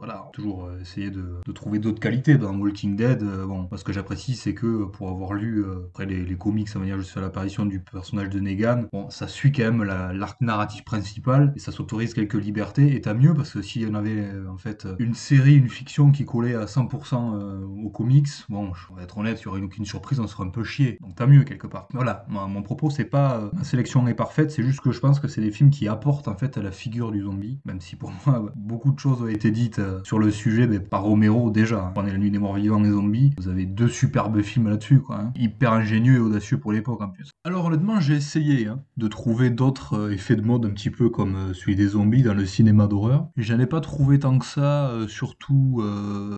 voilà, 0.01 0.29
toujours 0.33 0.67
essayer 0.81 1.11
de, 1.11 1.41
de 1.45 1.51
trouver 1.51 1.77
d'autres 1.77 1.99
qualités 1.99 2.37
dans 2.37 2.55
Walking 2.57 2.95
Dead. 2.95 3.23
bon, 3.23 3.69
ce 3.75 3.83
que 3.83 3.93
j'apprécie, 3.93 4.35
c'est 4.35 4.55
que 4.55 4.85
pour 4.85 5.09
avoir 5.09 5.33
lu 5.33 5.63
après 5.89 6.05
les, 6.05 6.35
comics, 6.35 6.67
ça 6.67 6.79
dire 6.79 6.97
juste 6.97 7.15
à 7.17 7.21
l'apparition 7.21 7.65
du 7.65 7.79
personnage 7.79 8.29
de 8.29 8.39
Negan, 8.39 8.85
bon, 8.91 9.09
ça 9.11 9.27
suit 9.27 9.51
quand 9.51 9.63
même 9.63 9.83
l'arc 9.83 10.41
narratif 10.41 10.83
principal 10.83 11.53
et 11.55 11.59
ça 11.59 11.71
s'autorise 11.71 12.13
quelques 12.13 12.33
libertés. 12.33 12.95
Et 12.95 13.01
t'as 13.01 13.13
mieux 13.13 13.33
parce 13.33 13.51
que 13.51 13.61
s'il 13.61 13.83
y 13.83 13.85
en 13.85 13.93
avait 13.93 14.27
en 14.49 14.57
fait 14.57 14.87
une 14.99 15.13
série, 15.13 15.55
une 15.55 15.69
fiction 15.69 16.11
qui 16.11 16.25
collait 16.25 16.55
à 16.55 16.65
100% 16.65 17.33
euh, 17.33 17.65
aux 17.83 17.89
comics, 17.89 18.27
bon, 18.49 18.73
je 18.73 18.95
vais 18.95 19.03
être 19.03 19.17
honnête, 19.17 19.41
il 19.41 19.45
y 19.45 19.47
aurait 19.47 19.61
aucune 19.61 19.85
surprise, 19.85 20.19
on 20.19 20.27
serait 20.27 20.43
un 20.43 20.49
peu 20.49 20.63
chier. 20.63 20.97
Donc 21.01 21.15
t'as 21.15 21.27
mieux 21.27 21.43
quelque 21.43 21.67
part. 21.67 21.87
Voilà, 21.93 22.25
mon 22.29 22.61
propos, 22.61 22.89
c'est 22.89 23.05
pas 23.05 23.37
euh, 23.37 23.49
ma 23.53 23.63
sélection 23.63 24.07
est 24.07 24.13
parfaite, 24.13 24.51
c'est 24.51 24.63
juste 24.63 24.81
que 24.81 24.91
je 24.91 24.99
pense 24.99 25.19
que 25.19 25.27
c'est 25.27 25.41
des 25.41 25.51
films 25.51 25.69
qui 25.69 25.87
apportent 25.87 26.27
en 26.27 26.35
fait 26.35 26.57
à 26.57 26.61
la 26.61 26.71
figure 26.71 27.11
du 27.11 27.21
zombie, 27.21 27.59
même 27.65 27.81
si 27.81 27.95
pour 27.95 28.11
moi 28.25 28.51
beaucoup 28.55 28.91
de 28.91 28.99
choses 28.99 29.21
ont 29.21 29.27
été 29.27 29.51
dites 29.51 29.79
euh, 29.79 29.90
sur 30.03 30.19
le 30.19 30.31
sujet 30.31 30.67
mais 30.67 30.79
par 30.79 31.03
Romero 31.03 31.49
déjà. 31.51 31.91
Prenez 31.93 32.11
La 32.11 32.17
Nuit 32.17 32.31
des 32.31 32.39
Morts 32.39 32.55
Vivants 32.55 32.83
et 32.83 32.89
Zombies, 32.89 33.33
vous 33.37 33.47
avez 33.47 33.65
deux 33.65 33.87
superbes 33.87 34.41
films 34.41 34.69
là-dessus, 34.69 34.99
quoi. 34.99 35.19
Hein. 35.19 35.33
Hyper 35.35 35.73
ingénieux 35.73 36.15
et 36.15 36.19
audacieux 36.19 36.57
pour 36.57 36.71
l'époque 36.71 37.01
en 37.01 37.09
plus. 37.09 37.29
Alors 37.43 37.65
honnêtement, 37.65 37.99
j'ai 37.99 38.15
essayé 38.15 38.67
hein, 38.67 38.79
de 38.97 39.07
trouver 39.07 39.49
d'autres 39.49 40.11
effets 40.11 40.35
de 40.35 40.41
mode 40.41 40.65
un 40.65 40.69
petit 40.69 40.89
peu 40.89 41.09
comme 41.09 41.53
celui 41.53 41.75
des 41.75 41.87
zombies 41.87 42.23
dans 42.23 42.33
le 42.33 42.45
cinéma 42.45 42.87
d'horreur. 42.87 43.27
J'en 43.37 43.59
ai 43.59 43.65
pas 43.65 43.81
trouvé 43.81 44.19
tant 44.19 44.37
que 44.37 44.45
ça, 44.45 44.91
surtout 45.07 45.83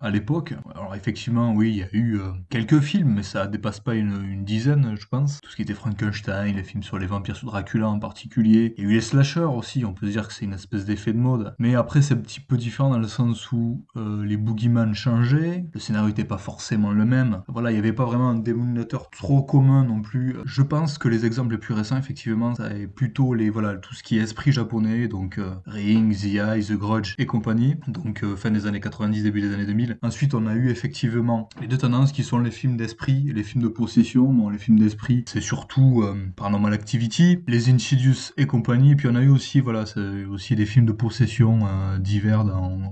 à 0.02 0.10
l'époque. 0.10 0.54
Alors 0.76 0.96
effectivement, 0.96 1.54
oui, 1.54 1.70
il 1.70 1.78
y 1.78 1.84
a 1.84 1.88
eu 1.94 2.20
euh, 2.20 2.32
quelques 2.50 2.80
films, 2.80 3.14
mais 3.16 3.24
ça 3.24 3.48
dépasse 3.48 3.80
pas 3.80 3.96
une, 3.96 4.44
dizaine, 4.44 4.96
je 5.00 5.06
pense. 5.08 5.40
Tout 5.42 5.50
ce 5.50 5.56
qui 5.56 5.62
était 5.62 5.74
Frankenstein, 5.74 6.56
les 6.56 6.64
films 6.64 6.84
sur 6.84 7.00
les 7.00 7.08
vampires, 7.08 7.36
sur 7.36 7.48
Dracula 7.48 7.90
en 7.90 8.00
particulier. 8.00 8.74
Il 8.78 8.84
y 8.84 8.88
a 8.88 8.90
eu 8.90 8.94
les 8.94 9.02
slashers 9.02 9.42
aussi, 9.42 9.86
on 9.86 9.94
peut 9.94 10.08
dire 10.08 10.28
que 10.28 10.34
c'est 10.34 10.46
une 10.46 10.54
espèce 10.54 10.86
d'effet 10.86 11.14
de 11.14 11.18
mode. 11.18 11.56
Mais 11.60 11.76
après, 11.76 12.02
c'est 12.02 12.14
un 12.14 12.18
petit 12.18 12.40
peu 12.40 12.58
différent 12.58 12.90
dans 12.90 13.00
le 13.00 13.08
sens 13.08 13.43
euh, 13.54 14.26
les 14.26 14.38
boogeyman 14.38 14.94
changeaient, 14.94 15.66
le 15.74 15.80
scénario 15.80 16.08
n'était 16.08 16.24
pas 16.24 16.38
forcément 16.38 16.92
le 16.92 17.06
même. 17.06 17.42
Voilà, 17.48 17.72
il 17.72 17.74
n'y 17.74 17.80
avait 17.80 17.94
pas 17.94 18.06
vraiment 18.06 18.30
un 18.30 18.40
dénominateur 18.40 19.10
trop 19.10 19.42
commun 19.42 19.84
non 19.84 20.02
plus. 20.02 20.36
Je 20.46 20.62
pense 20.62 20.98
que 20.98 21.08
les 21.08 21.26
exemples 21.26 21.52
les 21.54 21.58
plus 21.58 21.74
récents, 21.74 21.98
effectivement, 21.98 22.56
ça 22.56 22.70
est 22.72 22.88
plutôt 22.88 23.34
les, 23.34 23.50
voilà, 23.50 23.76
tout 23.76 23.94
ce 23.94 24.04
qui 24.04 24.18
est 24.18 24.22
esprit 24.22 24.52
japonais, 24.52 25.08
donc 25.08 25.38
euh, 25.38 25.54
Ring, 25.66 26.16
The 26.16 26.36
Eye, 26.36 26.66
The 26.66 26.74
Grudge 26.74 27.16
et 27.18 27.26
compagnie, 27.26 27.76
donc 27.88 28.24
fin 28.36 28.52
des 28.52 28.68
années 28.68 28.80
90, 28.80 29.24
début 29.24 29.42
des 29.42 29.54
années 29.54 29.66
2000. 29.66 29.98
Ensuite, 30.02 30.34
on 30.34 30.48
a 30.48 30.56
eu 30.56 30.70
effectivement 30.70 31.50
les 31.62 31.68
deux 31.68 31.78
tendances 31.78 32.12
qui 32.12 32.24
sont 32.24 32.40
les 32.40 32.52
films 32.52 32.78
d'esprit 32.78 33.30
et 33.30 33.34
les 33.34 33.44
films 33.44 33.64
de 33.64 33.68
possession. 33.68 34.32
Bon, 34.32 34.50
les 34.50 34.58
films 34.58 34.80
d'esprit, 34.80 35.24
c'est 35.28 35.42
surtout 35.42 36.02
euh, 36.04 36.16
Paranormal 36.36 36.74
Activity, 36.74 37.40
les 37.48 37.70
Insidious 37.70 38.32
et 38.38 38.46
compagnie. 38.46 38.96
Puis 38.96 39.08
on 39.08 39.16
a 39.16 39.22
eu 39.22 39.30
aussi, 39.30 39.60
voilà, 39.60 39.86
aussi 40.30 40.56
des 40.56 40.66
films 40.66 40.86
de 40.86 40.92
possession 40.92 41.62
euh, 41.66 41.98
divers 42.00 42.46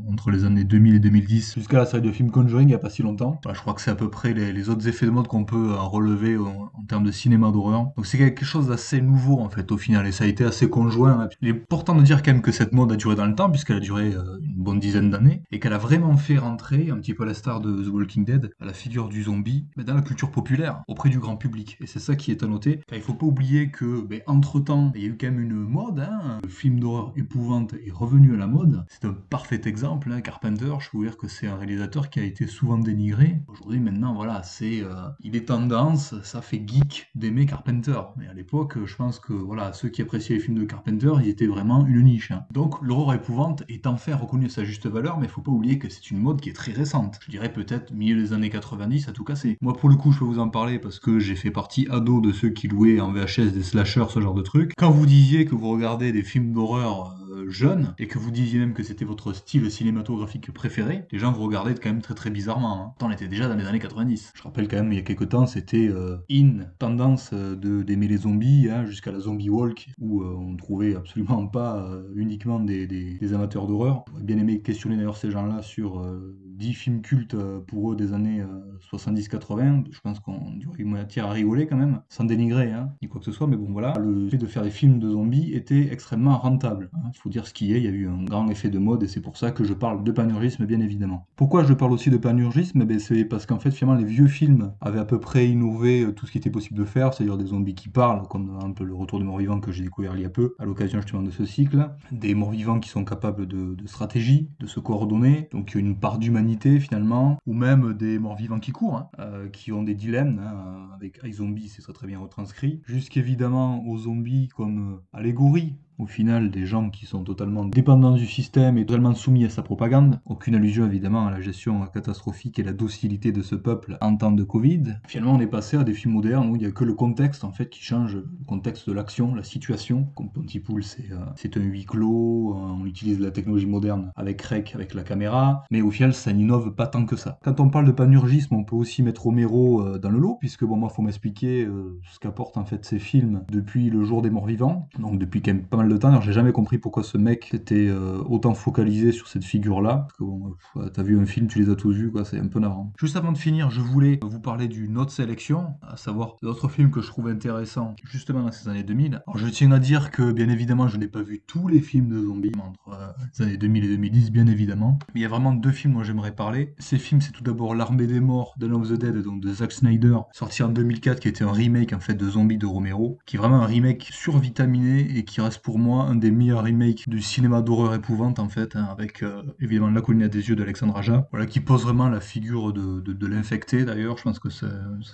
entre 0.09 0.31
les 0.31 0.40
années 0.45 0.63
2000 0.63 0.95
et 0.95 0.99
2010 0.99 1.55
jusqu'à 1.55 1.77
la 1.77 1.85
série 1.85 2.01
de 2.01 2.11
films 2.11 2.31
Conjuring 2.31 2.67
il 2.67 2.67
n'y 2.67 2.73
a 2.73 2.79
pas 2.79 2.89
si 2.89 3.01
longtemps. 3.01 3.39
je 3.51 3.59
crois 3.59 3.73
que 3.73 3.81
c'est 3.81 3.91
à 3.91 3.95
peu 3.95 4.09
près 4.09 4.33
les, 4.33 4.69
autres 4.69 4.87
effets 4.87 5.05
de 5.05 5.11
mode 5.11 5.27
qu'on 5.27 5.43
peut 5.43 5.71
euh, 5.71 5.79
relever 5.81 6.37
en, 6.37 6.71
termes 6.87 7.03
de 7.03 7.11
cinéma 7.11 7.51
d'horreur. 7.51 7.91
Donc 7.95 8.05
c'est 8.05 8.17
quelque 8.17 8.43
chose 8.45 8.67
d'assez 8.67 9.01
nouveau 9.01 9.39
en 9.39 9.49
fait 9.49 9.71
au 9.71 9.77
final 9.77 10.05
et 10.07 10.11
ça 10.11 10.25
a 10.25 10.27
été 10.27 10.43
assez 10.43 10.69
conjoint. 10.69 11.29
Il 11.41 11.47
est 11.47 11.51
important 11.51 11.95
de 11.95 12.03
dire 12.03 12.21
quand 12.23 12.31
même 12.31 12.41
que 12.41 12.51
cette 12.51 12.73
mode 12.73 12.91
a 12.91 12.95
duré 12.95 13.15
dans 13.15 13.25
le 13.25 13.35
temps 13.35 13.49
puisqu'elle 13.49 13.77
a 13.77 13.81
duré 13.81 14.07
une 14.07 14.63
bonne 14.63 14.79
dizaine 14.79 15.09
d'années 15.09 15.43
et 15.51 15.59
qu'elle 15.59 15.73
a 15.73 15.77
vraiment 15.77 16.17
fait 16.17 16.37
rentrer 16.37 16.89
un 16.89 16.97
petit 16.97 17.13
peu 17.13 17.23
à 17.23 17.25
la 17.25 17.33
star 17.33 17.61
de 17.61 17.83
The 17.83 17.87
Walking 17.87 18.25
Dead, 18.25 18.51
à 18.59 18.65
la 18.65 18.73
figure 18.73 19.09
du 19.09 19.23
zombie, 19.23 19.67
mais 19.77 19.83
dans 19.83 19.93
la 19.93 20.01
culture 20.01 20.31
populaire, 20.31 20.83
auprès 20.87 21.09
du 21.09 21.19
grand 21.19 21.37
public. 21.37 21.77
Et 21.81 21.87
c'est 21.87 21.99
ça 21.99 22.15
qui 22.15 22.31
est 22.31 22.43
à 22.43 22.47
noter, 22.47 22.81
car 22.87 22.97
il 22.97 23.01
faut 23.01 23.13
pas 23.13 23.25
oublier 23.25 23.69
que, 23.69 24.01
ben, 24.01 24.21
entre-temps, 24.27 24.91
il 24.95 25.01
y 25.01 25.05
a 25.05 25.07
eu 25.07 25.17
quand 25.19 25.27
même 25.27 25.41
une 25.41 25.53
mode, 25.53 25.99
hein, 25.99 26.39
le 26.43 26.49
film 26.49 26.79
d'horreur 26.79 27.13
épouvante 27.15 27.73
est 27.73 27.91
revenu 27.91 28.33
à 28.33 28.37
la 28.37 28.47
mode. 28.47 28.85
C'est 28.89 29.05
un 29.05 29.13
parfait 29.29 29.61
exemple, 29.65 30.11
hein, 30.11 30.21
Carpenter, 30.31 30.73
je 30.79 30.89
peux 30.89 31.03
dire 31.03 31.17
que 31.17 31.27
c'est 31.27 31.47
un 31.47 31.57
réalisateur 31.57 32.09
qui 32.09 32.21
a 32.21 32.23
été 32.23 32.47
souvent 32.47 32.77
dénigré. 32.77 33.41
Aujourd'hui, 33.49 33.81
maintenant, 33.81 34.13
voilà, 34.13 34.43
c'est, 34.43 34.81
euh, 34.81 35.09
il 35.19 35.35
est 35.35 35.49
tendance, 35.49 36.15
ça 36.23 36.41
fait 36.41 36.63
geek 36.65 37.09
d'aimer 37.15 37.45
Carpenter. 37.45 37.99
Mais 38.15 38.27
à 38.27 38.33
l'époque, 38.33 38.77
je 38.85 38.95
pense 38.95 39.19
que, 39.19 39.33
voilà, 39.33 39.73
ceux 39.73 39.89
qui 39.89 40.01
appréciaient 40.01 40.35
les 40.35 40.41
films 40.41 40.57
de 40.57 40.63
Carpenter, 40.63 41.11
ils 41.21 41.27
étaient 41.27 41.47
vraiment 41.47 41.85
une 41.85 42.03
niche. 42.03 42.31
Hein. 42.31 42.45
Donc, 42.49 42.81
l'horreur 42.81 43.13
épouvante 43.13 43.63
est 43.67 43.85
enfin 43.87 44.15
reconnu 44.15 44.45
à 44.45 44.49
sa 44.49 44.63
juste 44.63 44.87
valeur, 44.87 45.19
mais 45.19 45.25
il 45.25 45.29
faut 45.29 45.41
pas 45.41 45.51
oublier 45.51 45.77
que 45.77 45.89
c'est 45.89 46.11
une 46.11 46.19
mode 46.19 46.39
qui 46.39 46.49
est 46.49 46.53
très 46.53 46.71
récente. 46.71 47.19
Je 47.25 47.29
dirais 47.29 47.51
peut-être 47.51 47.91
milieu 47.93 48.15
des 48.15 48.31
années 48.31 48.49
90 48.49 49.09
à 49.09 49.11
tout 49.11 49.25
casser. 49.25 49.57
Moi 49.61 49.73
pour 49.73 49.89
le 49.89 49.95
coup 49.95 50.11
je 50.11 50.19
peux 50.19 50.25
vous 50.25 50.39
en 50.39 50.49
parler 50.49 50.79
parce 50.79 50.99
que 50.99 51.19
j'ai 51.19 51.35
fait 51.35 51.51
partie 51.51 51.87
ado 51.89 52.21
de 52.21 52.31
ceux 52.31 52.49
qui 52.49 52.67
louaient 52.67 53.01
en 53.01 53.11
VHS 53.11 53.51
des 53.51 53.63
slashers, 53.63 54.05
ce 54.09 54.21
genre 54.21 54.33
de 54.33 54.41
trucs. 54.41 54.73
Quand 54.77 54.91
vous 54.91 55.05
disiez 55.05 55.45
que 55.45 55.55
vous 55.55 55.69
regardez 55.69 56.11
des 56.11 56.23
films 56.23 56.53
d'horreur 56.53 57.17
euh, 57.51 57.61
jeunes 57.61 57.93
et 57.99 58.07
que 58.07 58.17
vous 58.17 58.31
disiez 58.31 58.59
même 58.59 58.73
que 58.73 58.83
c'était 58.83 59.05
votre 59.05 59.33
style 59.33 59.69
cinématographique 59.69 60.51
préféré, 60.51 61.05
les 61.11 61.19
gens 61.19 61.31
vous 61.31 61.43
regardaient 61.43 61.75
quand 61.75 61.89
même 61.89 62.01
très 62.01 62.15
très 62.15 62.29
bizarrement. 62.29 62.95
Hein. 62.99 63.05
on 63.05 63.11
était 63.11 63.27
déjà 63.27 63.47
dans 63.47 63.55
les 63.55 63.65
années 63.65 63.79
90. 63.79 64.31
Je 64.35 64.43
rappelle 64.43 64.67
quand 64.67 64.77
même 64.77 64.91
il 64.91 64.95
y 64.95 64.99
a 64.99 65.03
quelques 65.03 65.29
temps 65.29 65.45
c'était 65.45 65.87
euh, 65.87 66.17
in 66.31 66.65
tendance 66.79 67.31
euh, 67.33 67.55
d'aimer 67.55 68.07
les 68.07 68.17
zombies 68.17 68.69
hein, 68.69 68.85
jusqu'à 68.85 69.11
la 69.11 69.19
zombie 69.19 69.49
walk 69.49 69.89
où 69.99 70.23
on 70.23 70.55
trouvait 70.55 70.95
absolument 70.95 71.47
pas 71.47 71.89
uniquement 72.15 72.59
des, 72.59 72.87
des, 72.87 73.33
amateurs 73.33 73.67
d'horreur. 73.67 74.05
J'aurais 74.09 74.23
bien 74.23 74.37
aimé 74.37 74.61
questionner 74.61 74.97
d'ailleurs 74.97 75.17
ces 75.17 75.31
gens-là 75.31 75.61
sur 75.61 76.05
10 76.45 76.73
films 76.73 77.01
cultes 77.01 77.35
pour 77.67 77.91
eux 77.91 77.95
des 77.95 78.13
années 78.13 78.43
70-80, 78.89 79.85
je 79.91 79.99
pense 79.99 80.19
qu'on 80.19 80.59
aurait 80.67 80.83
matière 80.83 81.27
à 81.27 81.31
rigoler 81.31 81.67
quand 81.67 81.77
même, 81.77 82.01
sans 82.09 82.23
dénigrer, 82.23 82.71
hein, 82.71 82.93
ni 83.01 83.07
quoi 83.07 83.19
que 83.19 83.25
ce 83.25 83.31
soit, 83.31 83.47
mais 83.47 83.55
bon 83.55 83.71
voilà, 83.71 83.93
le 83.99 84.29
fait 84.29 84.37
de 84.37 84.45
faire 84.45 84.63
des 84.63 84.71
films 84.71 84.99
de 84.99 85.09
zombies 85.09 85.53
était 85.53 85.91
extrêmement 85.91 86.37
rentable. 86.37 86.89
Il 86.93 87.07
hein. 87.07 87.11
faut 87.13 87.29
dire 87.29 87.40
ce 87.45 87.53
qui 87.53 87.73
est, 87.73 87.77
il 87.77 87.83
y 87.83 87.87
a 87.87 87.91
eu 87.91 88.07
un 88.07 88.23
grand 88.23 88.47
effet 88.49 88.69
de 88.69 88.79
mode 88.79 89.03
et 89.03 89.07
c'est 89.07 89.21
pour 89.21 89.37
ça 89.37 89.51
que 89.51 89.63
je 89.63 89.73
parle 89.73 90.03
de 90.03 90.11
panurgisme 90.11 90.65
bien 90.65 90.79
évidemment. 90.79 91.27
Pourquoi 91.35 91.63
je 91.63 91.73
parle 91.73 91.91
aussi 91.91 92.09
de 92.09 92.17
panurgisme? 92.17 92.83
Ben, 92.85 92.99
C'est 92.99 93.25
parce 93.25 93.45
qu'en 93.45 93.59
fait 93.59 93.71
finalement 93.71 93.99
les 93.99 94.05
vieux 94.05 94.27
films 94.27 94.73
avaient 94.81 94.99
à 94.99 95.05
peu 95.05 95.19
près 95.19 95.47
innové 95.47 96.01
euh, 96.03 96.11
tout 96.11 96.25
ce 96.25 96.31
qui 96.31 96.37
était 96.37 96.49
possible 96.49 96.79
de 96.79 96.85
faire, 96.85 97.13
c'est-à-dire 97.13 97.37
des 97.37 97.47
zombies 97.47 97.75
qui 97.75 97.89
parlent, 97.89 98.27
comme 98.27 98.57
un 98.63 98.71
peu 98.71 98.83
le 98.83 98.93
retour 98.93 99.19
de 99.19 99.23
morts-vivants 99.23 99.59
que 99.59 99.71
j'ai 99.71 99.83
découvert 99.83 100.15
il 100.15 100.21
y 100.21 100.25
a 100.25 100.29
peu, 100.29 100.55
à 100.59 100.65
l'occasion 100.65 100.99
justement 101.01 101.21
de 101.21 101.31
ce 101.31 101.45
cycle, 101.45 101.89
des 102.11 102.35
morts-vivants 102.35 102.79
qui 102.79 102.89
sont 102.89 103.05
capables 103.05 103.47
de, 103.47 103.75
stratégie, 103.85 104.49
de 104.59 104.67
se 104.67 104.79
coordonner, 104.79 105.49
donc 105.51 105.75
une 105.75 105.97
part 105.97 106.17
d'humanité 106.17 106.79
finalement, 106.79 107.37
ou 107.45 107.53
même 107.53 107.93
des 107.93 108.19
morts-vivants 108.19 108.59
qui 108.59 108.71
courent, 108.71 108.97
hein, 108.97 109.09
euh, 109.19 109.49
qui 109.49 109.71
ont 109.71 109.83
des 109.83 109.95
dilemmes, 109.95 110.39
hein, 110.39 110.89
avec 110.95 111.19
iZombie 111.23 111.69
c'est 111.69 111.81
très 111.81 111.93
très 111.93 112.07
bien 112.07 112.19
retranscrit, 112.19 112.81
jusqu'évidemment 112.85 113.85
aux 113.85 113.97
zombies 113.97 114.49
comme 114.49 114.93
euh, 114.93 115.17
allégorie, 115.17 115.75
au 116.01 116.07
final 116.07 116.49
des 116.49 116.65
gens 116.65 116.89
qui 116.89 117.05
sont 117.05 117.23
totalement 117.23 117.63
dépendants 117.63 118.15
du 118.15 118.25
système 118.25 118.77
et 118.77 118.85
totalement 118.85 119.13
soumis 119.13 119.45
à 119.45 119.49
sa 119.49 119.61
propagande. 119.61 120.19
Aucune 120.25 120.55
allusion 120.55 120.85
évidemment 120.85 121.27
à 121.27 121.31
la 121.31 121.41
gestion 121.41 121.85
catastrophique 121.93 122.57
et 122.57 122.63
la 122.63 122.73
docilité 122.73 123.31
de 123.31 123.43
ce 123.43 123.55
peuple 123.55 123.97
en 124.01 124.15
temps 124.17 124.31
de 124.31 124.43
Covid. 124.43 124.95
Finalement, 125.07 125.35
on 125.35 125.39
est 125.39 125.47
passé 125.47 125.77
à 125.77 125.83
des 125.83 125.93
films 125.93 126.13
modernes 126.13 126.49
où 126.49 126.55
il 126.55 126.59
n'y 126.59 126.65
a 126.65 126.71
que 126.71 126.83
le 126.83 126.95
contexte 126.95 127.43
en 127.43 127.51
fait 127.51 127.69
qui 127.69 127.83
change, 127.83 128.15
le 128.15 128.27
contexte 128.47 128.89
de 128.89 128.93
l'action, 128.93 129.35
la 129.35 129.43
situation. 129.43 130.07
Comme 130.15 130.31
Pontypool, 130.31 130.83
c'est 130.83 131.11
euh, 131.11 131.59
un 131.59 131.61
huis 131.61 131.85
clos, 131.85 132.55
on 132.55 132.85
utilise 132.85 133.19
la 133.19 133.29
technologie 133.29 133.67
moderne 133.67 134.11
avec 134.15 134.41
Rec, 134.41 134.71
avec 134.73 134.95
la 134.95 135.03
caméra, 135.03 135.63
mais 135.69 135.81
au 135.81 135.91
final, 135.91 136.13
ça 136.13 136.33
n'innove 136.33 136.73
pas 136.73 136.87
tant 136.87 137.05
que 137.05 137.15
ça. 137.15 137.37
Quand 137.43 137.59
on 137.59 137.69
parle 137.69 137.85
de 137.85 137.91
panurgisme, 137.91 138.55
on 138.55 138.63
peut 138.63 138.75
aussi 138.75 139.03
mettre 139.03 139.23
Romero 139.23 139.81
euh, 139.81 139.99
dans 139.99 140.09
le 140.09 140.17
lot, 140.17 140.37
puisque 140.39 140.63
bon, 140.63 140.77
moi, 140.77 140.89
faut 140.89 141.03
m'expliquer 141.03 141.65
euh, 141.65 141.99
ce 142.11 142.19
qu'apportent 142.19 142.57
en 142.57 142.65
fait 142.65 142.85
ces 142.85 142.99
films 142.99 143.43
depuis 143.51 143.89
le 143.89 144.03
jour 144.03 144.21
des 144.21 144.29
morts 144.29 144.47
vivants, 144.47 144.87
donc 144.97 145.19
depuis 145.19 145.41
quand 145.41 145.53
même 145.53 145.63
pas 145.63 145.77
mal 145.77 145.90
de 145.91 145.97
temps. 145.97 146.21
j'ai 146.21 146.33
jamais 146.33 146.51
compris 146.51 146.77
pourquoi 146.77 147.03
ce 147.03 147.17
mec 147.17 147.53
était 147.53 147.87
euh, 147.87 148.21
autant 148.27 148.53
focalisé 148.53 149.11
sur 149.11 149.27
cette 149.27 149.43
figure-là. 149.43 150.07
Que 150.17 150.23
bon, 150.23 150.55
t'as 150.93 151.03
vu 151.03 151.19
un 151.19 151.25
film, 151.25 151.47
tu 151.47 151.59
les 151.59 151.69
as 151.69 151.75
tous 151.75 151.93
vus, 151.93 152.11
quoi, 152.11 152.25
c'est 152.25 152.39
un 152.39 152.47
peu 152.47 152.59
navrant. 152.59 152.91
Juste 152.99 153.15
avant 153.15 153.31
de 153.31 153.37
finir, 153.37 153.69
je 153.69 153.81
voulais 153.81 154.19
vous 154.23 154.39
parler 154.39 154.67
d'une 154.67 154.97
autre 154.97 155.11
sélection, 155.11 155.75
à 155.81 155.97
savoir 155.97 156.35
d'autres 156.41 156.69
films 156.69 156.91
que 156.91 157.01
je 157.01 157.07
trouve 157.07 157.27
intéressants 157.27 157.95
justement 158.03 158.43
dans 158.43 158.51
ces 158.51 158.69
années 158.69 158.83
2000. 158.83 159.21
Alors 159.27 159.37
je 159.37 159.47
tiens 159.47 159.71
à 159.71 159.79
dire 159.79 160.11
que 160.11 160.31
bien 160.31 160.49
évidemment, 160.49 160.87
je 160.87 160.97
n'ai 160.97 161.07
pas 161.07 161.21
vu 161.21 161.41
tous 161.45 161.67
les 161.67 161.79
films 161.79 162.09
de 162.09 162.21
zombies 162.21 162.51
entre 162.59 162.99
euh, 162.99 163.11
les 163.37 163.45
années 163.45 163.57
2000 163.57 163.85
et 163.85 163.87
2010, 163.89 164.31
bien 164.31 164.47
évidemment. 164.47 164.99
Mais 165.13 165.21
il 165.21 165.23
y 165.23 165.25
a 165.25 165.29
vraiment 165.29 165.53
deux 165.53 165.71
films 165.71 165.93
dont 165.93 166.03
j'aimerais 166.03 166.35
parler. 166.35 166.73
Ces 166.79 166.97
films, 166.97 167.21
c'est 167.21 167.31
tout 167.31 167.43
d'abord 167.43 167.75
L'Armée 167.75 168.07
des 168.07 168.19
Morts, 168.19 168.55
de 168.57 168.71
of 168.71 168.89
the 168.89 168.93
Dead, 168.93 169.21
donc 169.21 169.41
de 169.41 169.53
Zack 169.53 169.71
Snyder, 169.71 170.17
sorti 170.31 170.63
en 170.63 170.69
2004, 170.69 171.19
qui 171.19 171.27
était 171.27 171.43
un 171.43 171.51
remake 171.51 171.93
en 171.93 171.99
fait 171.99 172.13
de 172.13 172.29
Zombies 172.29 172.57
de 172.57 172.65
Romero, 172.65 173.17
qui 173.25 173.35
est 173.35 173.39
vraiment 173.39 173.61
un 173.61 173.65
remake 173.65 174.07
survitaminé 174.11 175.17
et 175.17 175.25
qui 175.25 175.41
reste 175.41 175.61
pour 175.61 175.77
moi 175.81 176.05
un 176.05 176.15
des 176.15 176.31
meilleurs 176.31 176.63
remakes 176.63 177.09
du 177.09 177.21
cinéma 177.21 177.61
d'horreur 177.61 177.93
épouvante 177.93 178.39
en 178.39 178.49
fait, 178.49 178.75
hein, 178.75 178.87
avec 178.91 179.23
euh, 179.23 179.41
évidemment 179.59 179.89
La 179.89 180.01
colline 180.01 180.23
à 180.23 180.27
des 180.27 180.49
yeux 180.49 180.55
d'Alexandre 180.55 180.95
Aja, 180.97 181.27
qui 181.49 181.59
pose 181.59 181.83
vraiment 181.83 182.07
la 182.09 182.21
figure 182.21 182.71
de, 182.71 183.27
l'infecté 183.27 183.85
d'ailleurs. 183.85 184.17
Je 184.17 184.23
pense 184.23 184.39
que 184.39 184.49
ça, 184.49 184.67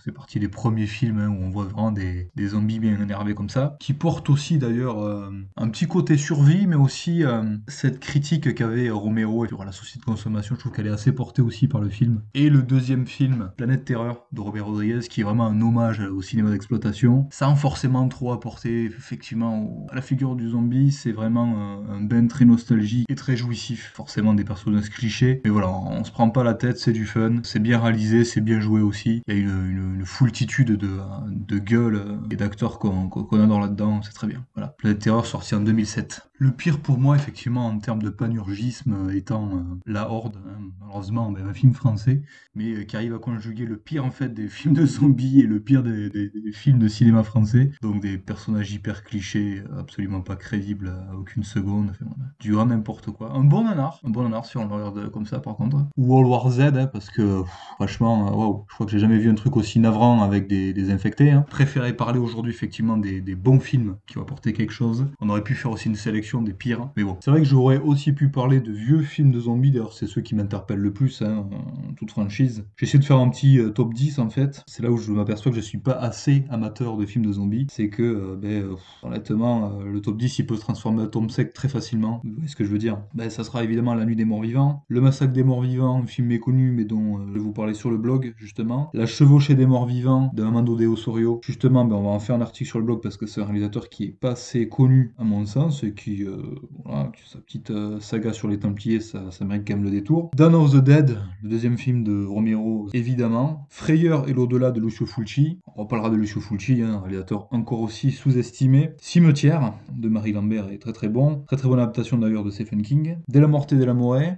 fait 0.04 0.12
partie 0.12 0.40
des 0.40 0.48
premiers 0.48 0.88
films 0.88 1.20
hein, 1.20 1.28
où 1.30 1.44
on 1.44 1.50
voit 1.50 1.66
vraiment 1.66 1.92
des, 1.92 2.30
des, 2.36 2.48
zombies 2.48 2.80
bien 2.80 3.00
énervés 3.00 3.36
comme 3.36 3.50
ça, 3.50 3.76
qui 3.80 3.94
porte 3.94 4.30
aussi 4.30 4.58
d'ailleurs 4.58 5.00
euh, 5.04 5.30
un 5.56 5.70
petit 5.70 5.88
côté 5.88 6.18
survie, 6.18 6.68
mais 6.68 6.76
aussi 6.76 7.24
euh, 7.24 7.44
cette 7.68 8.00
critique 8.00 8.56
qu'avait 8.56 8.90
Romero 8.90 9.46
sur 9.48 9.64
la 9.64 9.72
société 9.72 10.00
de 10.00 10.06
consommation. 10.06 10.56
Je 10.56 10.60
trouve 10.60 10.72
qu'elle 10.72 10.88
est 10.88 10.92
assez 10.92 11.12
portée 11.12 11.42
aussi 11.42 11.68
par 11.68 11.82
le 11.82 11.90
film. 11.90 12.22
Et 12.34 12.50
le 12.50 12.64
deuxième 12.64 13.06
film, 13.06 13.52
Planète 13.56 13.86
Terreur 13.86 14.26
de 14.32 14.42
Robert 14.42 14.66
Rodriguez, 14.66 15.08
qui 15.10 15.22
est 15.22 15.24
vraiment 15.24 15.46
un 15.46 15.62
hommage 15.62 16.00
au 16.00 16.22
cinéma 16.22 16.52
d'exploitation, 16.52 17.28
sans 17.32 17.56
forcément 17.56 18.08
trop 18.08 18.32
apporter 18.34 18.86
effectivement 18.86 19.86
à 19.90 19.96
la 19.96 20.02
figure 20.02 20.36
du 20.36 20.47
zombie 20.48 20.92
c'est 20.92 21.12
vraiment 21.12 21.84
un, 21.90 22.02
ben 22.02 22.28
très 22.28 22.46
nostalgique 22.46 23.06
et 23.10 23.16
très 23.16 23.36
jouissif. 23.36 23.92
Forcément 23.94 24.34
des 24.34 24.44
personnages 24.44 24.90
clichés, 24.90 25.42
mais 25.44 25.50
voilà, 25.50 25.70
on 25.70 26.04
se 26.04 26.12
prend 26.12 26.30
pas 26.30 26.44
la 26.44 26.54
tête, 26.54 26.78
c'est 26.78 26.94
du 26.94 27.06
fun, 27.06 27.38
c'est 27.44 27.60
bien 27.60 27.80
réalisé, 27.80 28.24
c'est 28.24 28.42
bien 28.42 28.60
joué 28.60 28.82
aussi. 28.82 29.22
Il 29.28 29.34
y 29.34 29.38
a 29.38 29.40
une, 29.40 29.88
foultitude 30.06 30.72
de, 30.72 31.00
de 31.30 31.60
gueules 31.60 32.20
et 32.32 32.38
d'acteurs 32.38 32.80
qu'on 32.80 33.10
adore 33.42 33.60
là-dedans, 33.60 34.02
c'est 34.04 34.14
très 34.14 34.28
bien. 34.28 34.46
Voilà. 34.56 34.70
Planète 34.78 35.00
Terreur 35.00 35.26
sorti 35.26 35.54
en 35.54 35.60
2007. 35.60 36.28
Le 36.40 36.52
pire 36.52 36.80
pour 36.80 37.00
moi, 37.00 37.16
effectivement, 37.16 37.66
en 37.66 37.80
termes 37.80 38.02
de 38.02 38.12
panurgisme, 38.12 39.10
étant 39.12 39.50
euh, 39.58 39.62
La 39.88 40.12
Horde, 40.12 40.38
hein, 40.48 40.70
malheureusement, 40.80 41.34
un 41.36 41.54
film 41.54 41.74
français, 41.74 42.22
mais 42.54 42.74
euh, 42.74 42.84
qui 42.84 42.96
arrive 42.96 43.16
à 43.16 43.20
conjuguer 43.20 43.66
le 43.66 43.76
pire 43.78 44.06
en 44.06 44.12
fait 44.12 44.30
des 44.34 44.48
films 44.48 44.76
de 44.76 44.86
zombies 44.86 45.42
et 45.42 45.48
le 45.48 45.60
pire 45.60 45.82
des, 45.82 46.10
des 46.10 46.52
films 46.54 46.80
de 46.80 46.88
cinéma 46.88 47.24
français. 47.24 47.72
Donc 47.82 48.02
des 48.02 48.20
personnages 48.20 48.72
hyper 48.72 49.04
clichés, 49.04 49.64
absolument 49.78 50.22
pas 50.22 50.36
crédibles 50.38 50.94
à 51.12 51.16
aucune 51.16 51.44
seconde. 51.44 51.92
du 52.40 52.54
grand 52.54 52.66
n'importe 52.66 53.12
quoi. 53.12 53.32
Un 53.34 53.44
bon 53.44 53.64
nanar, 53.64 54.00
un 54.06 54.10
bon 54.10 54.24
nanar 54.24 54.46
si 54.46 54.58
on 54.58 54.68
le 54.68 54.74
regarde 54.74 55.10
comme 55.12 55.26
ça 55.26 55.40
par 55.40 55.56
contre. 55.56 55.78
Ou 55.98 56.08
World 56.08 56.30
War 56.30 56.50
Z, 56.52 56.60
hein, 56.62 56.88
parce 56.88 57.10
que 57.10 57.44
franchement, 57.76 58.28
euh, 58.28 58.36
waouh, 58.36 58.66
je 58.70 58.74
crois 58.74 58.86
que 58.86 58.92
j'ai 58.92 59.00
jamais 59.00 59.18
vu 59.18 59.30
un 59.30 59.36
truc 59.36 59.58
aussi 59.58 59.80
navrant 59.80 60.22
avec 60.22 60.48
des, 60.48 60.88
infectés. 60.92 61.32
Hein. 61.32 61.46
Préféré 61.50 61.94
parler 61.94 62.20
aujourd'hui 62.20 62.52
effectivement 62.52 62.98
des, 62.98 63.22
bons 63.36 63.60
films 63.60 63.98
qui 64.08 64.18
ont 64.18 64.22
apporté 64.22 64.54
quelque 64.54 64.72
chose. 64.72 65.08
On 65.20 65.30
aurait 65.30 65.44
pu 65.44 65.54
faire 65.54 65.72
aussi 65.72 65.90
une 65.90 65.96
sélection 65.96 66.42
des 66.42 66.54
pires, 66.54 66.90
mais 66.96 67.04
bon. 67.04 67.18
C'est 67.20 67.30
vrai 67.30 67.42
que 67.42 67.48
j'aurais 67.48 67.80
aussi 67.80 68.14
pu 68.14 68.30
parler 68.30 68.62
de 68.62 68.72
vieux 68.72 69.02
films 69.02 69.32
de 69.32 69.40
zombies, 69.40 69.72
d'ailleurs 69.72 69.94
c'est 69.94 70.08
ceux 70.08 70.22
qui 70.22 70.34
m'interpellent 70.34 70.80
le 70.80 70.94
plus, 70.94 71.22
hein, 71.22 71.46
en 71.90 71.94
toute 71.94 72.12
franchise. 72.12 72.66
J'ai 72.78 72.86
essayé 72.86 73.00
de 73.00 73.06
faire 73.06 73.18
un 73.18 73.30
petit 73.30 73.60
euh, 73.60 73.70
top 73.70 73.94
10 73.94 74.20
en 74.20 74.30
fait. 74.30 74.64
C'est 74.68 74.82
là 74.82 74.92
où 74.92 74.98
je 74.98 75.12
m'aperçois 75.12 75.52
que 75.52 75.58
je 75.58 75.62
suis 75.62 75.78
pas 75.78 75.94
assez 75.94 76.46
amateur 76.50 76.98
de 76.98 77.06
films 77.06 77.26
de 77.26 77.34
zombies. 77.34 77.68
C'est 77.70 77.90
que, 77.90 78.04
euh, 78.04 78.36
ben, 78.38 78.66
honnêtement, 79.04 79.80
le 79.80 80.02
top 80.02 80.18
10 80.18 80.27
il 80.40 80.46
peut 80.46 80.56
se 80.56 80.62
transformer 80.62 81.04
en 81.04 81.08
tombe 81.08 81.32
sec 81.32 81.54
très 81.54 81.70
facilement. 81.70 82.22
Vous 82.24 82.34
voyez 82.34 82.48
ce 82.48 82.56
que 82.56 82.64
je 82.64 82.70
veux 82.70 82.78
dire? 82.78 83.00
Ben, 83.14 83.30
Ça 83.30 83.44
sera 83.44 83.64
évidemment 83.64 83.94
La 83.94 84.06
Nuit 84.06 84.16
des 84.16 84.26
Morts 84.26 84.42
Vivants, 84.42 84.84
Le 84.88 85.02
Massacre 85.02 85.34
des 85.34 85.44
Morts 85.44 85.62
Vivants, 85.62 86.02
un 86.04 86.08
film 86.08 86.28
méconnu 86.28 86.72
mais 86.72 86.86
dont 86.86 87.20
euh, 87.20 87.22
je 87.34 87.40
vous 87.40 87.54
parler 87.54 87.74
sur 87.74 87.90
le 87.90 87.98
blog 87.98 88.34
justement. 88.38 88.90
La 88.94 89.06
Chevauchée 89.06 89.56
des 89.56 89.66
Morts 89.66 89.86
Vivants 89.86 90.32
de 90.34 90.44
Amando 90.44 90.76
De 90.76 90.88
Osorio. 90.88 91.40
Justement, 91.44 91.86
ben, 91.86 91.96
on 91.96 92.04
va 92.04 92.10
en 92.10 92.20
faire 92.20 92.36
un 92.36 92.42
article 92.42 92.70
sur 92.70 92.80
le 92.80 92.86
blog 92.86 93.02
parce 93.02 93.18
que 93.18 93.26
c'est 93.26 93.42
un 93.42 93.46
réalisateur 93.46 93.90
qui 93.90 94.06
est 94.06 94.12
pas 94.12 94.32
assez 94.32 94.68
connu 94.68 95.14
à 95.18 95.24
mon 95.24 95.46
sens 95.46 95.84
et 95.84 95.94
qui, 95.94 96.24
euh, 96.24 96.38
voilà, 96.84 97.12
sa 97.26 97.40
petite 97.40 97.72
euh, 97.72 98.00
saga 98.00 98.34
sur 98.34 98.48
les 98.48 98.60
Templiers, 98.60 99.00
ça, 99.00 99.30
mérite 99.46 99.68
quand 99.68 99.76
même 99.76 99.84
le 99.84 99.92
détour. 99.92 100.32
Dawn 100.36 100.56
of 100.56 100.72
the 100.72 100.84
Dead, 100.84 101.18
le 101.44 101.50
deuxième 101.50 101.78
film 101.78 102.04
de 102.04 102.26
Romero, 102.26 102.90
évidemment. 102.94 103.66
Frayeur 103.70 104.28
et 104.30 104.34
l'au-delà 104.34 104.72
de 104.72 104.80
Lucio 104.80 105.06
Fulci. 105.06 105.60
On 105.76 105.84
reparlera 105.84 106.10
de 106.10 106.16
Lucio 106.16 106.42
Fulci, 106.42 106.82
hein, 106.82 106.96
un 106.96 107.00
réalisateur 107.00 107.48
encore 107.52 107.82
aussi 107.82 108.12
sous-estimé. 108.12 108.92
Cimetière 109.00 109.74
de 109.96 110.10
Marie 110.18 110.32
Lambert 110.32 110.72
est 110.72 110.80
très 110.80 110.94
très 110.94 111.10
bon. 111.10 111.44
Très 111.46 111.58
très 111.58 111.70
bonne 111.70 111.78
adaptation 111.78 112.18
d'ailleurs 112.18 112.44
de 112.44 112.50
Stephen 112.50 112.82
King. 112.82 113.18
De 113.28 113.40
la 113.40 113.46
Morte 113.46 113.74
et 113.74 113.76
de 113.76 113.84
la 113.84 113.94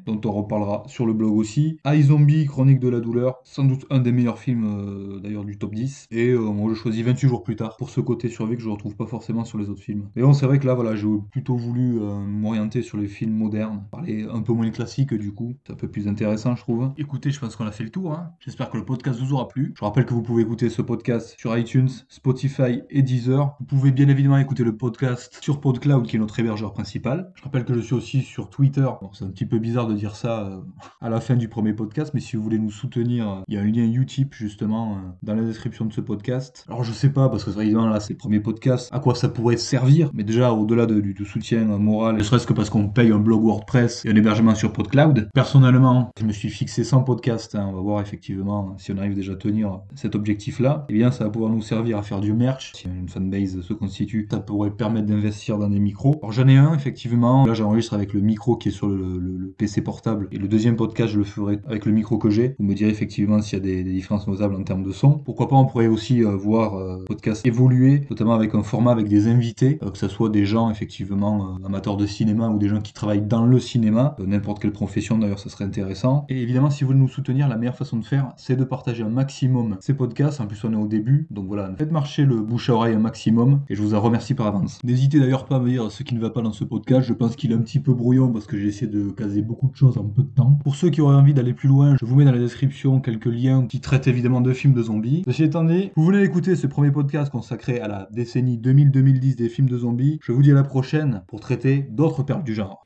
dont 0.05 0.19
on 0.25 0.31
reparlera 0.33 0.83
sur 0.87 1.05
le 1.05 1.13
blog 1.13 1.33
aussi. 1.33 1.79
I 1.85 2.01
Zombie, 2.01 2.45
Chronique 2.47 2.81
de 2.81 2.89
la 2.89 2.99
douleur, 2.99 3.39
sans 3.45 3.63
doute 3.63 3.85
un 3.89 3.99
des 3.99 4.11
meilleurs 4.11 4.39
films 4.39 4.65
euh, 4.65 5.19
d'ailleurs 5.21 5.45
du 5.45 5.57
top 5.57 5.73
10. 5.73 6.07
Et 6.11 6.31
euh, 6.31 6.39
moi 6.39 6.73
je 6.73 6.77
choisis 6.77 7.05
28 7.05 7.29
jours 7.29 7.43
plus 7.43 7.55
tard 7.55 7.77
pour 7.77 7.91
ce 7.91 8.01
côté 8.01 8.27
survie 8.27 8.57
que 8.57 8.61
je 8.61 8.67
retrouve 8.67 8.97
pas 8.97 9.05
forcément 9.05 9.45
sur 9.45 9.57
les 9.57 9.69
autres 9.69 9.81
films. 9.81 10.09
Mais 10.17 10.21
bon, 10.21 10.33
c'est 10.33 10.45
vrai 10.45 10.59
que 10.59 10.67
là 10.67 10.73
voilà, 10.73 10.97
j'ai 10.97 11.07
plutôt 11.31 11.55
voulu 11.55 11.97
euh, 12.01 12.19
m'orienter 12.19 12.81
sur 12.81 12.97
les 12.97 13.07
films 13.07 13.33
modernes, 13.33 13.85
parler 13.89 14.27
un 14.29 14.41
peu 14.41 14.51
moins 14.51 14.69
classique 14.71 15.13
du 15.13 15.33
coup. 15.33 15.53
C'est 15.65 15.71
un 15.71 15.77
peu 15.77 15.87
plus 15.87 16.09
intéressant 16.09 16.57
je 16.57 16.61
trouve. 16.61 16.91
Écoutez, 16.97 17.31
je 17.31 17.39
pense 17.39 17.55
qu'on 17.55 17.67
a 17.67 17.71
fait 17.71 17.85
le 17.85 17.89
tour. 17.89 18.11
Hein. 18.11 18.31
J'espère 18.41 18.69
que 18.69 18.75
le 18.75 18.83
podcast 18.83 19.17
vous 19.17 19.31
aura 19.31 19.47
plu. 19.47 19.73
Je 19.77 19.85
rappelle 19.85 20.05
que 20.05 20.13
vous 20.13 20.23
pouvez 20.23 20.43
écouter 20.43 20.69
ce 20.69 20.81
podcast 20.81 21.35
sur 21.39 21.57
iTunes, 21.57 21.89
Spotify 22.09 22.81
et 22.89 23.01
Deezer. 23.01 23.55
Vous 23.61 23.65
pouvez 23.65 23.91
bien 23.91 24.09
évidemment 24.09 24.37
écouter 24.37 24.65
le 24.65 24.75
podcast 24.75 25.39
sur 25.41 25.61
PodCloud 25.69 26.07
qui 26.07 26.15
est 26.15 26.19
notre 26.19 26.39
hébergeur 26.39 26.73
principal. 26.73 27.31
Je 27.35 27.43
rappelle 27.43 27.63
que 27.63 27.75
je 27.75 27.79
suis 27.79 27.93
aussi 27.93 28.21
sur 28.23 28.49
Twitter. 28.49 28.87
c'est 29.13 29.23
un 29.23 29.27
petit 29.27 29.45
peu 29.45 29.59
bizarre 29.59 29.85
de 29.85 29.93
dire 29.93 30.15
ça 30.15 30.47
euh, 30.47 30.61
à 30.99 31.11
la 31.11 31.21
fin 31.21 31.35
du 31.35 31.47
premier 31.47 31.73
podcast, 31.73 32.09
mais 32.15 32.21
si 32.21 32.35
vous 32.35 32.41
voulez 32.41 32.57
nous 32.57 32.71
soutenir, 32.71 33.43
il 33.47 33.53
y 33.53 33.57
a 33.57 33.61
un 33.61 33.65
lien 33.65 33.83
Utip 33.83 34.33
justement 34.33 34.93
euh, 34.93 34.95
dans 35.21 35.35
la 35.35 35.43
description 35.43 35.85
de 35.85 35.93
ce 35.93 36.01
podcast. 36.01 36.65
Alors 36.69 36.83
je 36.83 36.91
sais 36.91 37.09
pas, 37.09 37.29
parce 37.29 37.43
que 37.43 37.51
évidemment 37.61 37.85
là 37.85 37.99
c'est 37.99 38.13
le 38.13 38.17
premier 38.17 38.39
podcast, 38.39 38.89
à 38.91 38.99
quoi 38.99 39.13
ça 39.13 39.29
pourrait 39.29 39.57
servir, 39.57 40.09
mais 40.11 40.23
déjà 40.23 40.51
au-delà 40.51 40.87
du, 40.87 41.15
soutien 41.23 41.65
moral, 41.65 42.17
ne 42.17 42.23
serait-ce 42.23 42.47
que 42.47 42.53
parce 42.53 42.71
qu'on 42.71 42.89
paye 42.89 43.11
un 43.11 43.19
blog 43.19 43.43
WordPress 43.43 44.05
et 44.05 44.09
un 44.09 44.15
hébergement 44.15 44.55
sur 44.55 44.73
PodCloud. 44.73 45.29
Personnellement, 45.35 46.09
je 46.19 46.25
me 46.25 46.31
suis 46.31 46.49
fixé 46.49 46.83
100 46.83 47.03
podcasts, 47.03 47.53
hein. 47.53 47.67
on 47.69 47.73
va 47.73 47.81
voir 47.81 48.01
effectivement 48.01 48.73
si 48.79 48.91
on 48.91 48.97
arrive 48.97 49.13
déjà 49.13 49.33
à 49.33 49.35
tenir 49.35 49.81
cet 49.93 50.15
objectif-là. 50.15 50.87
Eh 50.89 50.93
bien 50.93 51.11
ça 51.11 51.25
va 51.25 51.29
pouvoir 51.29 51.51
nous 51.51 51.61
servir 51.61 51.99
à 51.99 52.01
faire 52.01 52.21
du 52.21 52.33
merch, 52.33 52.71
si 52.73 52.87
une 52.87 53.07
fanbase 53.07 53.61
se 53.61 53.73
constitue, 53.73 54.27
ça 54.31 54.39
pourrait 54.39 54.71
permettre 54.71 55.05
d'investir 55.05 55.58
des 55.67 55.79
micros. 55.79 56.19
Alors 56.21 56.31
j'en 56.31 56.47
ai 56.47 56.57
un, 56.57 56.73
effectivement. 56.73 57.45
Là, 57.45 57.53
j'enregistre 57.53 57.93
avec 57.93 58.13
le 58.13 58.21
micro 58.21 58.55
qui 58.55 58.69
est 58.69 58.71
sur 58.71 58.87
le, 58.87 59.53
PC 59.57 59.81
portable. 59.81 60.27
Et 60.31 60.37
le 60.37 60.47
deuxième 60.47 60.75
podcast, 60.75 61.11
je 61.13 61.17
le 61.17 61.23
ferai 61.23 61.59
avec 61.67 61.85
le 61.85 61.91
micro 61.91 62.17
que 62.17 62.29
j'ai. 62.29 62.55
Vous 62.59 62.65
me 62.65 62.73
direz 62.73 62.91
effectivement 62.91 63.41
s'il 63.41 63.57
y 63.57 63.61
a 63.61 63.63
des, 63.63 63.83
différences 63.83 64.27
notables 64.27 64.55
en 64.55 64.63
termes 64.63 64.83
de 64.83 64.91
son. 64.91 65.13
Pourquoi 65.13 65.49
pas, 65.49 65.55
on 65.55 65.65
pourrait 65.65 65.87
aussi 65.87 66.23
euh, 66.23 66.35
voir 66.35 66.75
euh, 66.75 67.03
podcast 67.05 67.45
évoluer, 67.45 68.03
notamment 68.09 68.33
avec 68.33 68.55
un 68.55 68.63
format 68.63 68.91
avec 68.91 69.09
des 69.09 69.27
invités, 69.27 69.79
euh, 69.83 69.91
que 69.91 69.97
ce 69.97 70.07
soit 70.07 70.29
des 70.29 70.45
gens 70.45 70.69
effectivement 70.69 71.57
amateurs 71.65 71.97
de 71.97 72.05
cinéma 72.05 72.47
ou 72.49 72.57
des 72.57 72.69
gens 72.69 72.79
qui 72.79 72.93
travaillent 72.93 73.21
dans 73.21 73.45
le 73.45 73.59
cinéma, 73.59 74.15
n'importe 74.25 74.61
quelle 74.61 74.71
profession 74.71 75.17
d'ailleurs, 75.17 75.39
ça 75.39 75.49
serait 75.49 75.65
intéressant. 75.65 76.25
Et 76.29 76.41
évidemment, 76.41 76.69
si 76.69 76.83
vous 76.83 76.89
voulez 76.89 76.99
nous 76.99 77.07
soutenir, 77.07 77.47
la 77.47 77.57
meilleure 77.57 77.75
façon 77.75 77.97
de 77.97 78.05
faire, 78.05 78.31
c'est 78.37 78.55
de 78.55 78.63
partager 78.63 79.03
un 79.03 79.09
maximum 79.09 79.77
ces 79.79 79.93
podcasts. 79.93 80.41
En 80.41 80.47
plus, 80.47 80.63
on 80.63 80.73
est 80.73 80.77
au 80.77 80.87
début, 80.87 81.27
donc 81.31 81.47
voilà, 81.47 81.71
faites 81.77 81.91
marcher 81.91 82.25
le 82.25 82.37
bouche 82.37 82.69
à 82.69 82.73
oreille 82.73 82.95
un 82.95 82.99
maximum. 82.99 83.61
Et 83.69 83.75
je 83.75 83.81
vous 83.81 83.93
en 83.93 84.01
remercie 84.01 84.33
par 84.33 84.47
avance. 84.47 84.79
N'hésitez 84.83 85.19
d'ailleurs 85.19 85.45
pas 85.49 85.55
à 85.55 85.59
me 85.59 85.69
dire 85.69 85.91
ce 85.91 86.03
qui 86.03 86.13
ne 86.13 86.19
va 86.19 86.29
pas 86.29 86.41
dans 86.41 86.53
ce 86.53 86.63
podcast. 86.63 87.07
Je 87.07 87.13
pense 87.13 87.35
qu'il 87.35 87.51
est 87.51 87.55
un 87.55 87.61
petit 87.61 87.79
peu 87.79 87.91
brouillon 87.91 88.31
parce 88.31 88.45
que 88.45 88.55
j'ai 88.55 88.67
essayé 88.67 88.85
de 88.85 89.09
caser 89.09 89.41
beaucoup 89.41 89.67
de 89.67 89.75
choses 89.75 89.97
en 89.97 90.03
peu 90.03 90.21
de 90.21 90.29
temps. 90.29 90.59
Pour 90.63 90.75
ceux 90.75 90.91
qui 90.91 91.01
auraient 91.01 91.15
envie 91.15 91.33
d'aller 91.33 91.53
plus 91.53 91.67
loin, 91.67 91.95
je 91.99 92.05
vous 92.05 92.15
mets 92.15 92.23
dans 92.23 92.31
la 92.31 92.37
description 92.37 93.01
quelques 93.01 93.25
liens 93.25 93.65
qui 93.65 93.81
traitent 93.81 94.07
évidemment 94.07 94.41
de 94.41 94.53
films 94.53 94.73
de 94.73 94.83
zombies. 94.83 95.23
Ceci 95.25 95.43
étant 95.43 95.63
dit, 95.63 95.89
vous 95.95 96.05
venez 96.05 96.21
d'écouter 96.21 96.55
ce 96.55 96.67
premier 96.67 96.91
podcast 96.91 97.31
consacré 97.31 97.79
à 97.79 97.87
la 97.87 98.07
décennie 98.11 98.59
2000-2010 98.59 99.35
des 99.35 99.49
films 99.49 99.69
de 99.69 99.77
zombies. 99.79 100.19
Je 100.21 100.31
vous 100.31 100.43
dis 100.43 100.51
à 100.51 100.55
la 100.55 100.63
prochaine 100.63 101.23
pour 101.27 101.39
traiter 101.39 101.87
d'autres 101.89 102.21
perles 102.21 102.43
du 102.43 102.53
genre. 102.53 102.85